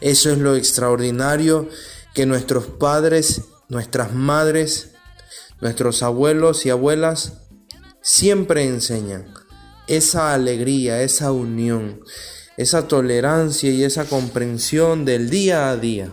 [0.01, 1.69] Eso es lo extraordinario
[2.13, 4.91] que nuestros padres, nuestras madres,
[5.61, 7.35] nuestros abuelos y abuelas
[8.03, 9.33] siempre enseñan.
[9.87, 12.01] Esa alegría, esa unión,
[12.57, 16.13] esa tolerancia y esa comprensión del día a día.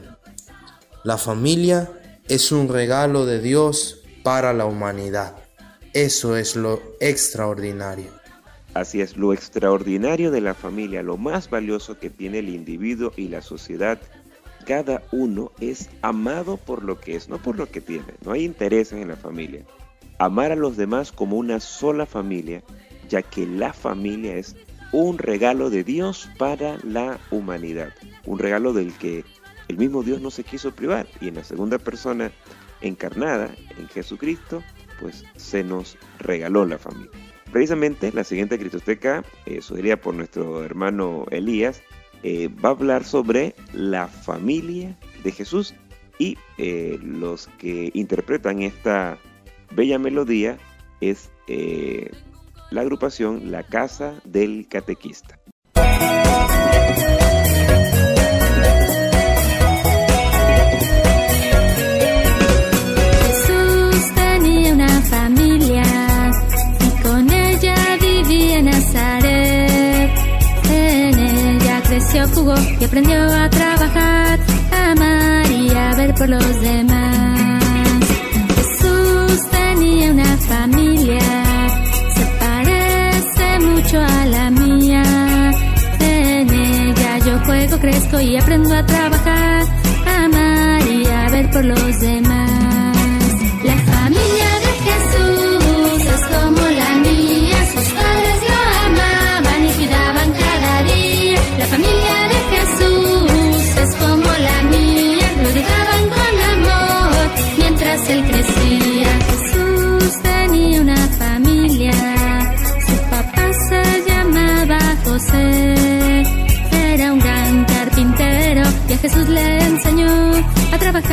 [1.04, 1.92] La familia
[2.28, 5.49] es un regalo de Dios para la humanidad.
[6.00, 8.10] Eso es lo extraordinario.
[8.74, 13.28] Así es, lo extraordinario de la familia, lo más valioso que tiene el individuo y
[13.28, 14.00] la sociedad,
[14.66, 18.14] cada uno es amado por lo que es, no por lo que tiene.
[18.24, 19.66] No hay intereses en la familia.
[20.20, 22.64] Amar a los demás como una sola familia,
[23.10, 24.56] ya que la familia es
[24.94, 27.90] un regalo de Dios para la humanidad,
[28.26, 29.26] un regalo del que
[29.68, 32.32] el mismo Dios no se quiso privar y en la segunda persona
[32.80, 34.64] encarnada, en Jesucristo,
[35.00, 37.10] pues se nos regaló la familia.
[37.52, 41.82] Precisamente la siguiente cristoteca, eh, sugerida por nuestro hermano Elías,
[42.22, 45.74] eh, va a hablar sobre la familia de Jesús
[46.20, 49.18] y eh, los que interpretan esta
[49.72, 50.58] bella melodía
[51.02, 51.32] es
[52.70, 55.39] la agrupación La Casa del Catequista.
[72.80, 74.40] Y aprendió a trabajar,
[74.72, 78.04] amar y a ver por los demás.
[78.56, 81.20] Jesús tenía una familia,
[82.16, 85.04] se parece mucho a la mía.
[86.00, 89.66] En ella yo juego, crezco y aprendo a trabajar,
[90.24, 92.29] amar y a ver por los demás.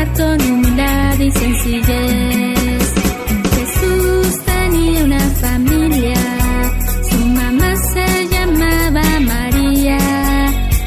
[0.05, 2.95] Con humildad y sencillez.
[3.57, 6.17] Jesús tenía una familia,
[7.11, 9.99] su mamá se llamaba María.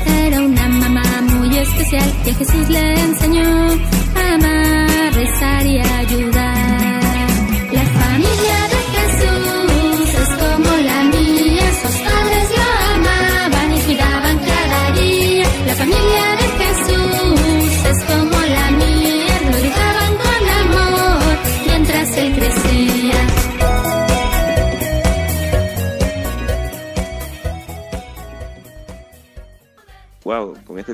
[0.05, 1.03] Era una mamá
[1.34, 3.68] muy especial que Jesús le enseñó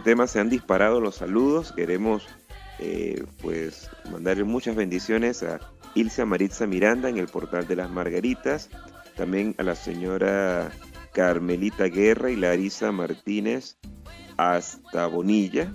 [0.05, 1.71] tema se han disparado los saludos.
[1.71, 2.27] Queremos
[2.77, 5.59] eh, pues mandarle muchas bendiciones a
[5.95, 8.69] Ilse Maritza Miranda en el portal de las Margaritas,
[9.17, 10.71] también a la señora
[11.11, 13.77] Carmelita Guerra y Larisa Martínez
[14.37, 15.73] hasta Bonilla,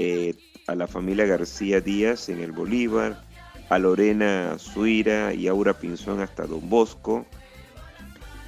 [0.00, 0.34] eh,
[0.66, 3.22] a la familia García Díaz en el Bolívar,
[3.68, 7.24] a Lorena Suira y Aura Pinzón hasta Don Bosco,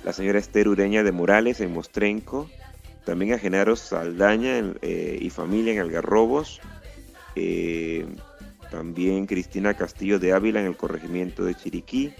[0.04, 2.50] la señora Esther Ureña de Morales en Mostrenco,
[3.06, 6.60] también a Genaro Saldaña eh, y familia en Algarrobos,
[7.36, 8.04] eh,
[8.72, 12.12] también Cristina Castillo de Ávila en el corregimiento de Chiriquí,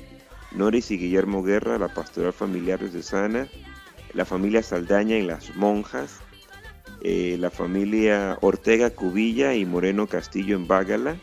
[0.52, 3.48] Noris y Guillermo Guerra, la pastoral familiar diocesana,
[4.14, 6.20] la familia Saldaña en Las Monjas,
[7.02, 11.16] eh, la familia Ortega Cubilla y Moreno Castillo en Bágala,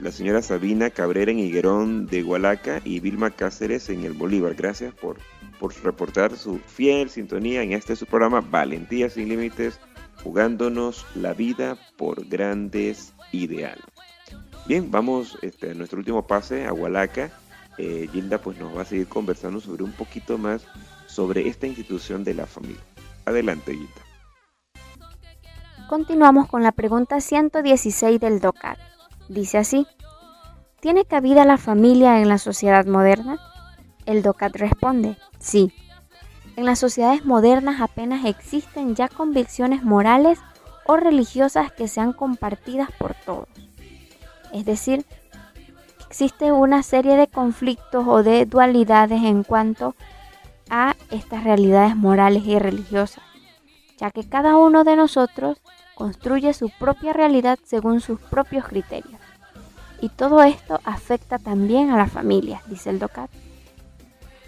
[0.00, 4.54] la señora Sabina Cabrera en Higuerón de Hualaca y Vilma Cáceres en el Bolívar.
[4.54, 5.18] Gracias por,
[5.64, 9.80] por reportar su fiel sintonía en este su programa Valentía sin Límites,
[10.22, 13.82] jugándonos la vida por grandes ideales.
[14.66, 17.30] Bien, vamos este, a nuestro último pase a Hualaca.
[17.78, 20.66] Eh, Gilda pues nos va a seguir conversando sobre un poquito más
[21.06, 22.82] sobre esta institución de la familia.
[23.24, 24.02] Adelante, Gilda.
[25.88, 28.78] Continuamos con la pregunta 116 del DOCAT.
[29.30, 29.86] Dice así,
[30.80, 33.38] ¿tiene cabida la familia en la sociedad moderna?
[34.06, 35.72] El DOCAT responde, sí.
[36.56, 40.38] En las sociedades modernas apenas existen ya convicciones morales
[40.86, 43.48] o religiosas que sean compartidas por todos.
[44.52, 45.04] Es decir,
[46.06, 49.94] existe una serie de conflictos o de dualidades en cuanto
[50.70, 53.24] a estas realidades morales y religiosas,
[53.98, 55.60] ya que cada uno de nosotros
[55.94, 59.20] construye su propia realidad según sus propios criterios.
[60.00, 63.30] Y todo esto afecta también a la familia, dice el DOCAT.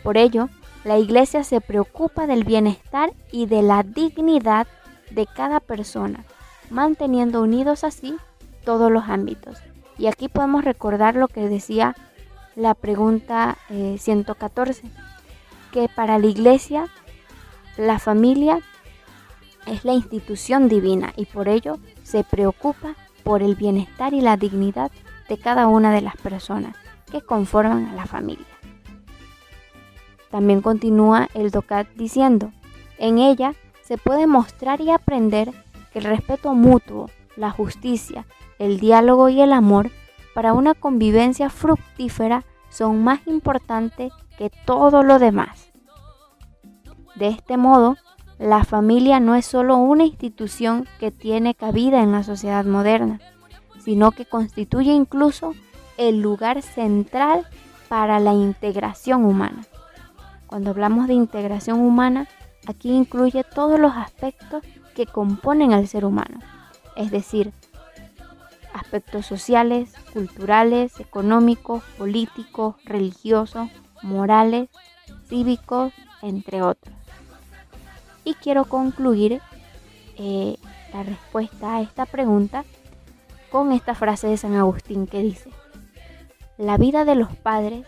[0.06, 0.50] Por ello,
[0.84, 4.68] la Iglesia se preocupa del bienestar y de la dignidad
[5.10, 6.24] de cada persona,
[6.70, 8.14] manteniendo unidos así
[8.64, 9.58] todos los ámbitos.
[9.98, 11.96] Y aquí podemos recordar lo que decía
[12.54, 14.88] la pregunta eh, 114,
[15.72, 16.86] que para la Iglesia
[17.76, 18.60] la familia
[19.66, 22.94] es la institución divina y por ello se preocupa
[23.24, 24.92] por el bienestar y la dignidad
[25.28, 26.76] de cada una de las personas
[27.10, 28.55] que conforman a la familia.
[30.30, 32.52] También continúa el DOCAT diciendo,
[32.98, 35.52] en ella se puede mostrar y aprender
[35.92, 38.26] que el respeto mutuo, la justicia,
[38.58, 39.90] el diálogo y el amor
[40.34, 45.70] para una convivencia fructífera son más importantes que todo lo demás.
[47.14, 47.96] De este modo,
[48.38, 53.20] la familia no es solo una institución que tiene cabida en la sociedad moderna,
[53.82, 55.54] sino que constituye incluso
[55.96, 57.46] el lugar central
[57.88, 59.62] para la integración humana.
[60.46, 62.28] Cuando hablamos de integración humana,
[62.66, 64.62] aquí incluye todos los aspectos
[64.94, 66.40] que componen al ser humano,
[66.96, 67.52] es decir,
[68.72, 73.68] aspectos sociales, culturales, económicos, políticos, religiosos,
[74.02, 74.68] morales,
[75.28, 75.92] cívicos,
[76.22, 76.94] entre otros.
[78.24, 79.40] Y quiero concluir
[80.16, 80.56] eh,
[80.92, 82.64] la respuesta a esta pregunta
[83.50, 85.50] con esta frase de San Agustín que dice,
[86.58, 87.86] la vida de los padres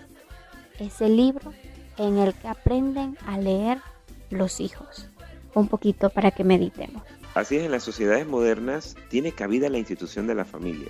[0.79, 1.53] es el libro
[1.99, 3.79] en el que aprenden a leer
[4.31, 5.09] los hijos.
[5.55, 7.03] Un poquito para que meditemos.
[7.35, 10.89] Así es, en las sociedades modernas tiene cabida la institución de la familia.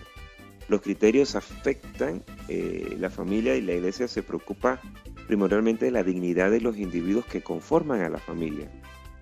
[0.69, 4.81] Los criterios afectan eh, la familia y la iglesia se preocupa
[5.27, 8.71] primordialmente de la dignidad de los individuos que conforman a la familia.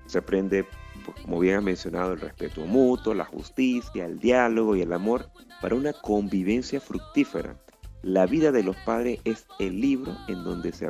[0.06, 0.64] Se aprende,
[1.04, 5.30] pues, como bien ha mencionado, el respeto mutuo, la justicia, el diálogo y el amor
[5.60, 7.56] para una convivencia fructífera.
[8.02, 10.86] La vida de los padres es el libro en donde se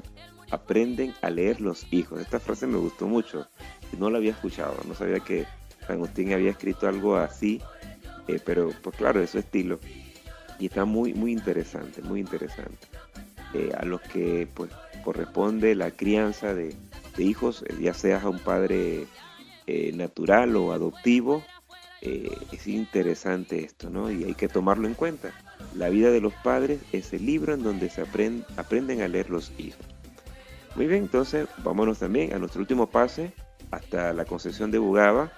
[0.51, 2.21] aprenden a leer los hijos.
[2.21, 3.47] Esta frase me gustó mucho.
[3.99, 5.47] No la había escuchado, no sabía que
[5.87, 7.61] San Agustín había escrito algo así,
[8.27, 9.79] eh, pero pues claro, de su estilo.
[10.59, 12.87] Y está muy, muy interesante, muy interesante.
[13.55, 14.71] Eh, a los que pues
[15.05, 16.75] corresponde la crianza de,
[17.17, 19.07] de hijos, eh, ya seas a un padre
[19.95, 21.43] natural o adoptivo,
[22.01, 24.13] es interesante esto, ¿no?
[24.13, 25.33] Y hay que tomarlo en cuenta.
[25.75, 29.29] La vida de los padres es el libro en donde se aprend- aprenden a leer
[29.29, 29.85] los hijos.
[30.77, 33.33] Muy bien, entonces vámonos también a nuestro último pase
[33.71, 35.33] hasta la concesión de Bugaba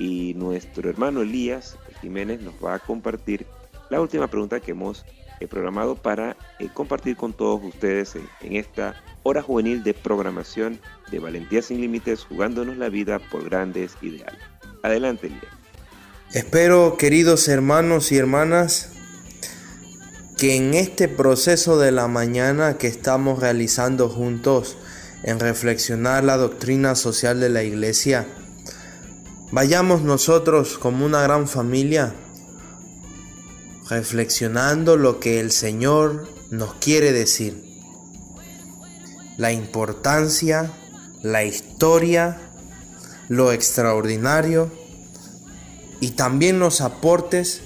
[0.00, 3.46] y nuestro hermano Elías Jiménez nos va a compartir
[3.88, 5.04] la última pregunta que hemos
[5.38, 10.80] eh, programado para eh, compartir con todos ustedes en, esta hora juvenil de programación
[11.10, 14.40] de Valentía sin Límites, jugándonos la vida por grandes ideales.
[14.82, 15.44] Adelante, Elías.
[16.32, 18.92] Espero, queridos hermanos y hermanas,
[20.40, 24.78] que en este proceso de la mañana que estamos realizando juntos
[25.22, 28.26] en reflexionar la doctrina social de la iglesia,
[29.52, 32.14] vayamos nosotros como una gran familia
[33.90, 37.62] reflexionando lo que el Señor nos quiere decir.
[39.36, 40.72] La importancia,
[41.22, 42.40] la historia,
[43.28, 44.72] lo extraordinario
[46.00, 47.60] y también los aportes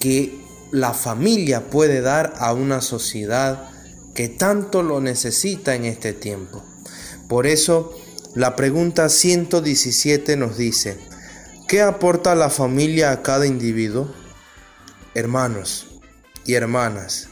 [0.00, 0.43] que
[0.74, 3.70] la familia puede dar a una sociedad
[4.12, 6.64] que tanto lo necesita en este tiempo.
[7.28, 7.96] Por eso,
[8.34, 10.98] la pregunta 117 nos dice,
[11.68, 14.12] ¿qué aporta la familia a cada individuo?
[15.14, 16.00] Hermanos
[16.44, 17.28] y hermanas,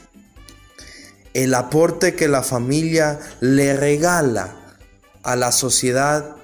[1.34, 4.76] el aporte que la familia le regala
[5.24, 6.36] a la sociedad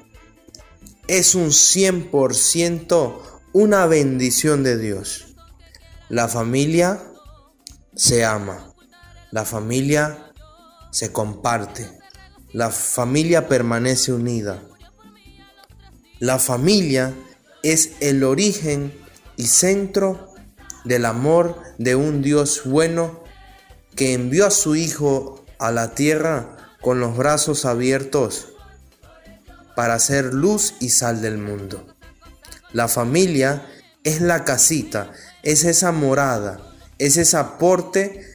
[1.06, 3.20] es un 100%
[3.52, 5.27] una bendición de Dios.
[6.08, 7.02] La familia
[7.94, 8.72] se ama,
[9.30, 10.32] la familia
[10.90, 11.86] se comparte,
[12.54, 14.62] la familia permanece unida.
[16.18, 17.12] La familia
[17.62, 18.90] es el origen
[19.36, 20.32] y centro
[20.84, 23.22] del amor de un Dios bueno
[23.94, 28.48] que envió a su Hijo a la tierra con los brazos abiertos
[29.76, 31.86] para ser luz y sal del mundo.
[32.72, 33.66] La familia
[34.04, 36.60] es la casita es esa morada,
[36.98, 38.34] es ese aporte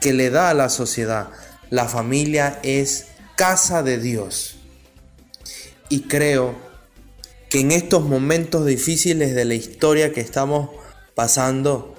[0.00, 1.30] que le da a la sociedad.
[1.70, 3.06] La familia es
[3.36, 4.56] casa de Dios.
[5.88, 6.56] Y creo
[7.48, 10.70] que en estos momentos difíciles de la historia que estamos
[11.14, 11.96] pasando,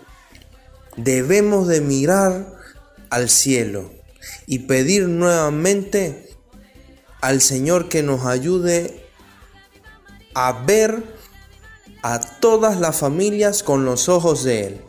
[0.96, 2.54] debemos de mirar
[3.10, 3.92] al cielo
[4.48, 6.30] y pedir nuevamente
[7.22, 9.06] al Señor que nos ayude
[10.34, 11.04] a ver
[12.02, 14.82] a todas las familias con los ojos de Él,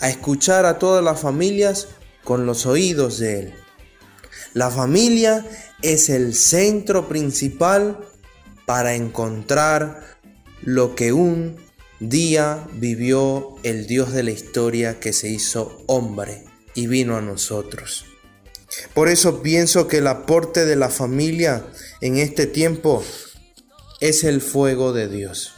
[0.00, 1.88] a escuchar a todas las familias
[2.24, 3.54] con los oídos de Él.
[4.54, 5.44] La familia
[5.82, 7.98] es el centro principal
[8.66, 10.18] para encontrar
[10.62, 11.56] lo que un
[12.00, 16.44] día vivió el Dios de la historia que se hizo hombre
[16.74, 18.06] y vino a nosotros.
[18.94, 21.66] Por eso pienso que el aporte de la familia
[22.00, 23.04] en este tiempo
[24.00, 25.55] es el fuego de Dios.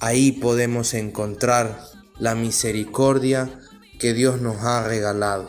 [0.00, 1.84] Ahí podemos encontrar
[2.18, 3.50] la misericordia
[3.98, 5.48] que Dios nos ha regalado.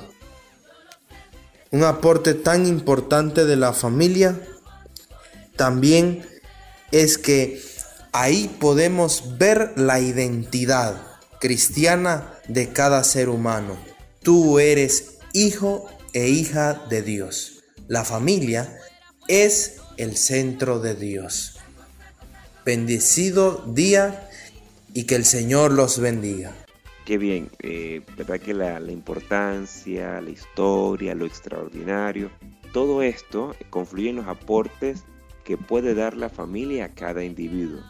[1.71, 4.37] Un aporte tan importante de la familia
[5.55, 6.27] también
[6.91, 7.63] es que
[8.11, 11.01] ahí podemos ver la identidad
[11.39, 13.77] cristiana de cada ser humano.
[14.21, 17.63] Tú eres hijo e hija de Dios.
[17.87, 18.77] La familia
[19.29, 21.57] es el centro de Dios.
[22.65, 24.27] Bendecido día
[24.93, 26.53] y que el Señor los bendiga.
[27.05, 32.29] Qué bien, eh, verdad que la, importancia, la historia, lo extraordinario,
[32.73, 35.03] todo esto confluye en los aportes
[35.43, 37.81] que puede dar la familia a cada individuo,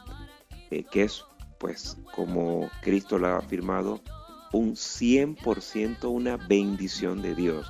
[0.72, 1.24] eh, que es,
[1.60, 4.02] pues, como Cristo lo ha afirmado,
[4.54, 7.68] un 100% una bendición de Dios.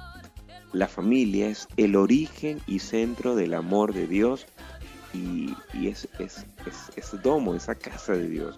[0.73, 4.45] La familia es el origen y centro del amor de Dios
[5.13, 5.53] y,
[5.86, 8.57] es, es, es, es domo, esa casa de Dios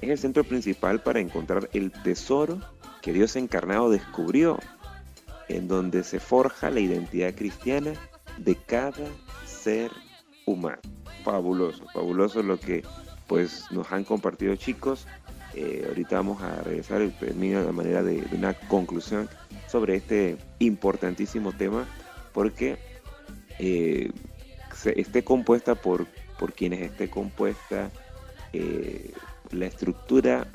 [0.00, 2.60] es el centro principal para encontrar el tesoro
[3.02, 4.58] que Dios encarnado descubrió,
[5.48, 7.92] en donde se forja la identidad cristiana
[8.38, 9.06] de cada
[9.44, 9.90] ser
[10.44, 10.80] humano.
[11.24, 12.84] Fabuloso, fabuloso lo que
[13.26, 15.06] pues nos han compartido chicos.
[15.54, 19.28] Eh, ahorita vamos a regresar y termina de manera de, una conclusión
[19.68, 21.86] sobre este importantísimo tema
[22.32, 22.76] porque
[23.58, 24.10] eh,
[24.94, 26.06] esté compuesta por,
[26.38, 27.90] por quienes esté compuesta
[28.52, 29.12] eh,
[29.50, 30.46] la estructura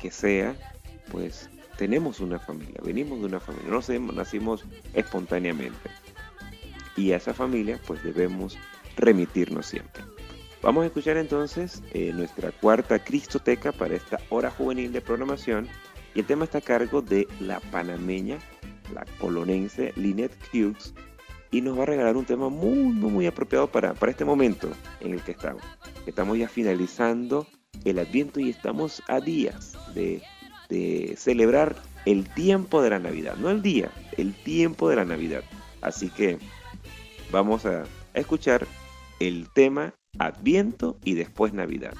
[0.00, 0.54] que sea,
[1.10, 4.64] pues tenemos una familia, venimos de una familia, no nacimos
[4.94, 5.90] espontáneamente.
[6.96, 8.56] Y a esa familia pues debemos
[8.96, 10.02] remitirnos siempre.
[10.62, 15.68] Vamos a escuchar entonces eh, nuestra cuarta Cristoteca para esta hora juvenil de programación.
[16.14, 18.38] Y el tema está a cargo de la panameña,
[18.92, 20.94] la colonense Lynette Hughes.
[21.50, 24.68] Y nos va a regalar un tema muy, muy, muy apropiado para, para este momento
[25.00, 25.62] en el que estamos.
[26.06, 27.46] Estamos ya finalizando
[27.84, 30.22] el Adviento y estamos a días de,
[31.16, 35.42] celebrar el tiempo de la Navidad, no el día, el tiempo de la Navidad.
[35.80, 36.38] Así que
[37.30, 38.66] vamos a, escuchar
[39.20, 41.92] el tema Adviento y después Navidad.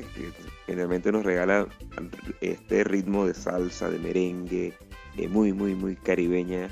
[0.00, 0.32] Que
[0.66, 1.66] generalmente nos regala
[2.40, 4.72] este ritmo de salsa, de merengue,
[5.16, 6.68] eh, muy, muy, muy caribeña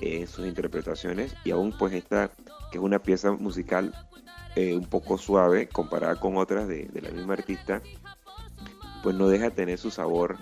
[0.00, 1.34] en sus interpretaciones.
[1.44, 2.30] Y aún pues esta,
[2.70, 3.94] que es una pieza musical
[4.56, 7.82] eh, un poco suave comparada con otras de, la misma artista,
[9.02, 10.36] pues no deja de tener su sabor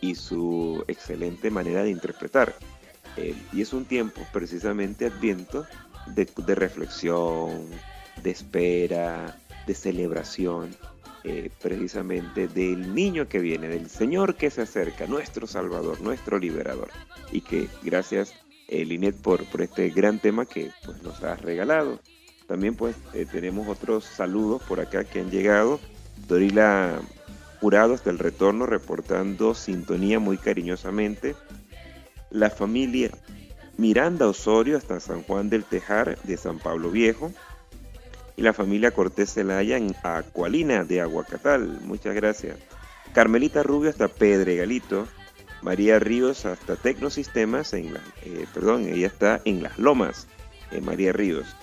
[0.00, 2.54] y su excelente manera de interpretar.
[3.16, 5.66] Eh, y es un tiempo precisamente adviento
[6.14, 7.66] de reflexión,
[8.22, 10.74] de espera, de celebración
[11.24, 16.88] eh, precisamente del niño que viene, del Señor que se acerca, nuestro Salvador, nuestro liberador,
[17.32, 18.32] y que gracias
[18.68, 22.00] eh, Linet, por, por este gran tema que pues, nos has regalado.
[22.46, 25.80] También pues eh, tenemos otros saludos por acá que han llegado.
[26.28, 27.00] Dorila
[27.60, 31.34] Jurado hasta el retorno reportando sintonía muy cariñosamente.
[32.30, 33.10] La familia
[33.76, 37.32] Miranda Osorio hasta San Juan del Tejar de San Pablo Viejo.
[38.36, 41.80] Y la familia Cortés Celaya en Acualina de Aguacatal.
[41.82, 42.58] Muchas gracias.
[43.14, 45.06] Carmelita Rubio hasta Pedregalito.
[45.62, 50.28] María Ríos hasta Tecnosistemas, en eh, perdón, ella está en Las Lomas,
[50.82, 51.56] María Ríos.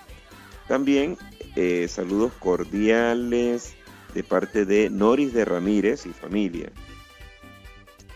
[0.68, 1.18] También
[1.56, 3.76] eh, saludos cordiales
[4.14, 6.72] de parte de Noris de Ramírez y familia.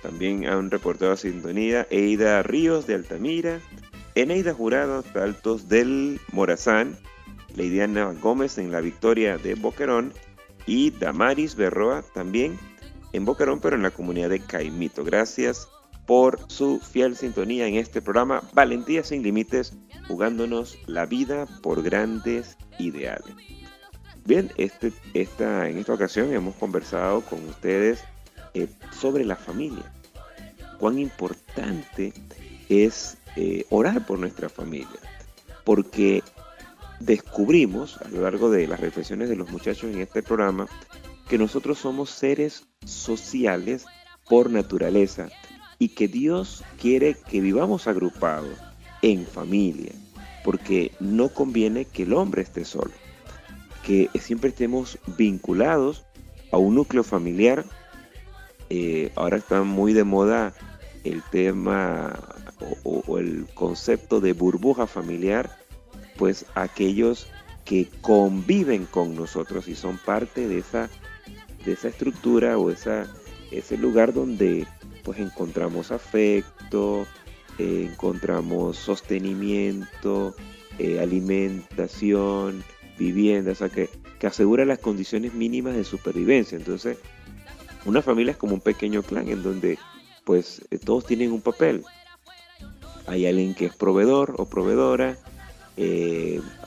[0.01, 3.59] También han reportado sintonía Eida Ríos de Altamira,
[4.17, 6.97] Eneida Jurado hasta Altos del Morazán,
[7.53, 10.11] Leidiana Gómez en la Victoria de Boquerón
[10.65, 12.57] y Damaris Berroa también
[13.13, 15.03] en Boquerón, pero en la comunidad de Caimito.
[15.03, 15.67] Gracias
[16.07, 22.57] por su fiel sintonía en este programa Valentía sin Límites, jugándonos la vida por grandes
[22.79, 23.35] ideales.
[24.25, 28.03] Bien, este, esta, en esta ocasión hemos conversado con ustedes
[28.55, 29.93] eh, sobre la familia.
[30.79, 32.13] Cuán importante
[32.67, 34.99] es eh, orar por nuestra familia.
[35.63, 36.23] Porque
[36.99, 40.67] descubrimos a lo largo de las reflexiones de los muchachos en este programa
[41.29, 43.85] que nosotros somos seres sociales
[44.27, 45.29] por naturaleza
[45.77, 48.57] y que Dios quiere que vivamos agrupados
[49.03, 49.91] en familia,
[50.43, 52.93] porque no conviene que el hombre esté solo,
[53.83, 56.07] que siempre estemos vinculados
[56.51, 57.65] a un núcleo familiar.
[58.71, 60.55] Eh, ahora está muy de moda
[61.03, 62.19] el tema
[62.83, 65.57] o, el concepto de burbuja familiar,
[66.17, 67.27] pues aquellos
[67.65, 70.89] que conviven con nosotros y son parte de esa,
[71.65, 73.07] de esa estructura o esa,
[73.51, 74.65] ese lugar donde
[75.03, 77.05] pues encontramos afecto,
[77.59, 80.35] eh, encontramos sostenimiento,
[80.79, 82.63] eh, alimentación,
[82.97, 83.89] vivienda, o sea, que,
[84.19, 86.57] que asegura las condiciones mínimas de supervivencia.
[86.57, 86.97] Entonces,
[87.85, 89.77] una familia es como un pequeño clan en donde
[90.23, 91.83] pues eh, todos tienen un papel.
[93.07, 95.17] Hay alguien que es proveedor o proveedora,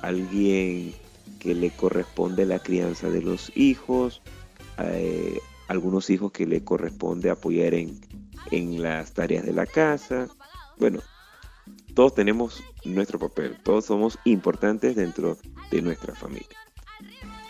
[0.02, 0.94] alguien
[1.38, 4.22] que le corresponde la crianza de los hijos,
[5.68, 8.00] algunos hijos que le corresponde apoyar en,
[8.50, 10.28] en las tareas de la casa.
[10.78, 11.00] Bueno,
[11.94, 15.36] todos tenemos nuestro papel, todos somos importantes dentro
[15.70, 16.56] de nuestra familia.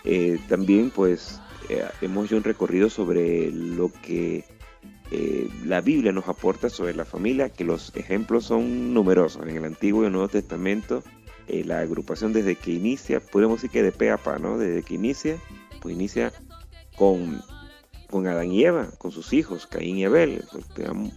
[0.05, 4.45] Eh, también pues eh, hemos hecho un recorrido sobre lo que
[5.11, 9.64] eh, la Biblia nos aporta sobre la familia, que los ejemplos son numerosos en el
[9.64, 11.02] Antiguo y el Nuevo Testamento.
[11.48, 14.56] la agrupación desde que inicia, podemos decir que de pe a pa, ¿no?
[14.56, 15.36] Desde que inicia,
[15.80, 16.32] pues inicia
[16.96, 17.40] con
[18.11, 20.44] con Adán y Eva, con sus hijos, Caín y Abel.
[20.50, 20.64] Pues,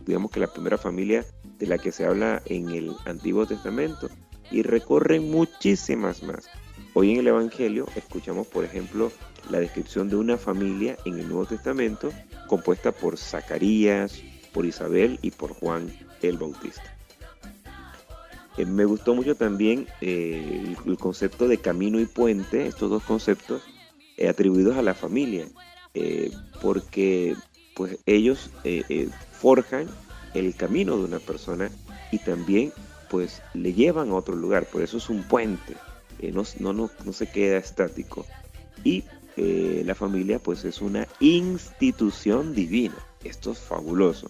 [0.06, 1.26] digamos, que la primera familia
[1.58, 4.10] de la que se habla en el Antiguo Testamento.
[4.52, 6.48] Y recorren muchísimas más.
[6.94, 9.12] Hoy en el Evangelio escuchamos, por ejemplo,
[9.50, 12.12] la descripción de una familia en el Nuevo Testamento
[12.48, 14.22] compuesta por Zacarías,
[14.54, 15.92] por Isabel y por Juan
[16.22, 16.94] el Bautista.
[18.58, 23.64] Eh, me gustó mucho también eh, el, concepto de camino y puente, estos dos conceptos
[24.18, 25.48] eh, atribuidos a la familia.
[26.60, 27.36] Porque
[27.76, 28.50] pues ellos
[29.32, 29.88] forjan
[30.34, 31.70] el camino de una persona
[32.12, 32.74] y también
[33.12, 35.76] pues le llevan a otro lugar, por eso es un puente,
[36.32, 38.26] no, no, no, se queda estático.
[38.84, 39.04] Y
[39.36, 44.30] la familia pues es una institución divina, esto es fabuloso.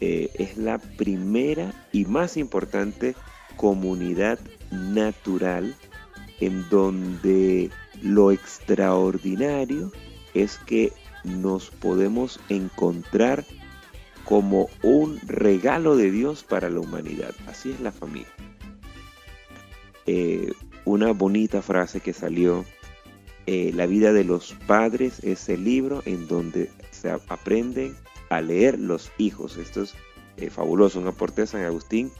[0.00, 3.14] es la primera y más importante
[3.56, 4.38] comunidad
[4.70, 5.74] natural
[6.40, 7.70] en donde
[8.02, 9.92] lo extraordinario
[10.34, 10.92] es que
[11.24, 13.44] nos podemos encontrar
[14.24, 17.34] como un regalo de Dios para la humanidad.
[17.46, 18.28] Así es la familia.
[20.06, 20.52] Eh,
[20.84, 22.64] una bonita frase que salió,
[23.50, 27.96] eh, la vida de los padres es el libro en donde se aprenden
[28.28, 29.56] a leer los hijos.
[29.56, 29.94] Esto es
[30.36, 32.12] eh, fabuloso, un aporte de San Agustín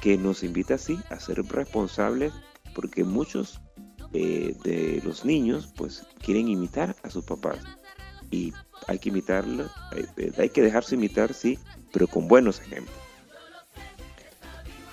[0.00, 2.32] que nos invita así a ser responsables
[2.72, 3.60] porque muchos
[4.12, 7.58] eh, de los niños pues quieren imitar a sus papás
[8.30, 8.52] y
[8.86, 9.68] hay que imitarlo,
[10.38, 11.58] hay, que dejarse imitar, sí,
[11.92, 12.96] pero con buenos ejemplos.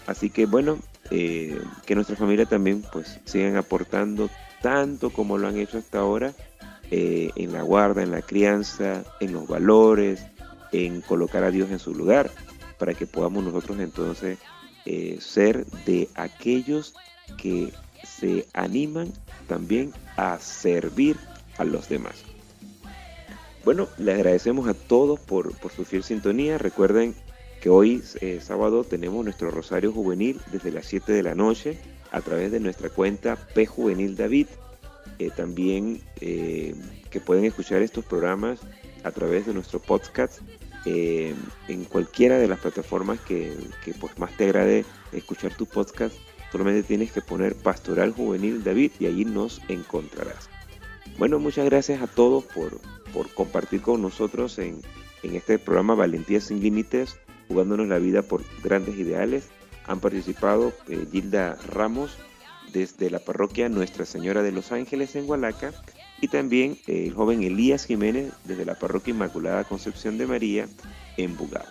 [0.08, 0.80] Así que bueno,
[1.12, 4.32] eh, que nuestra familia también pues sigan aportando
[4.64, 6.34] tanto como lo han hecho hasta ahora
[6.90, 10.26] eh, en la guarda, en la crianza, en los valores,
[10.72, 12.32] en colocar a Dios en su lugar,
[12.80, 14.40] para que podamos nosotros entonces
[15.20, 16.94] ser de aquellos
[17.38, 17.72] que
[18.04, 19.14] se animan
[19.48, 21.18] también a servir
[21.58, 22.24] a los demás.
[23.66, 26.58] Bueno, les agradecemos a todos por, su fiel sintonía.
[26.58, 27.16] Recuerden
[27.62, 31.80] que hoy, eh, sábado, tenemos nuestro Rosario Juvenil desde las 7 de la noche
[32.14, 34.48] a través de nuestra cuenta P Juvenil David.
[35.20, 36.74] Eh, también eh,
[37.10, 38.60] que pueden escuchar estos programas
[39.04, 40.40] a través de nuestro podcast
[40.86, 43.56] en cualquiera de las plataformas que,
[43.86, 46.16] que pues, más te agrade escuchar tu podcast.
[46.52, 50.50] Solamente tienes que poner Pastoral Juvenil David y allí nos encontrarás.
[51.18, 52.82] Bueno, muchas gracias a todos por,
[53.14, 54.82] por compartir con nosotros en,
[55.24, 59.50] en este programa Valentía sin Límites jugándonos la vida por grandes ideales.
[59.86, 62.18] Han participado eh, Gilda Ramos
[62.72, 65.74] desde la parroquia Nuestra Señora de los Ángeles en Hualaca
[66.22, 70.68] y también eh, el joven Elías Jiménez desde la parroquia Inmaculada Concepción de María
[71.18, 71.70] en Bugado.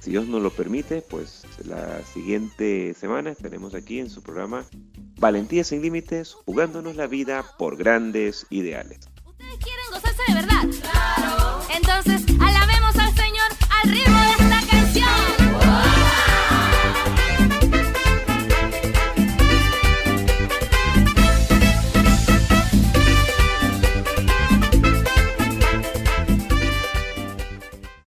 [0.00, 4.64] Si Dios nos lo permite, pues la siguiente semana estaremos aquí en su programa
[5.18, 8.98] Valentía sin Límites, jugándonos la vida por grandes ideales.
[9.24, 10.62] ¿Ustedes quieren gozarse de verdad?
[10.80, 11.60] Claro.
[11.72, 14.32] Entonces, alabemos al Señor al ritmo de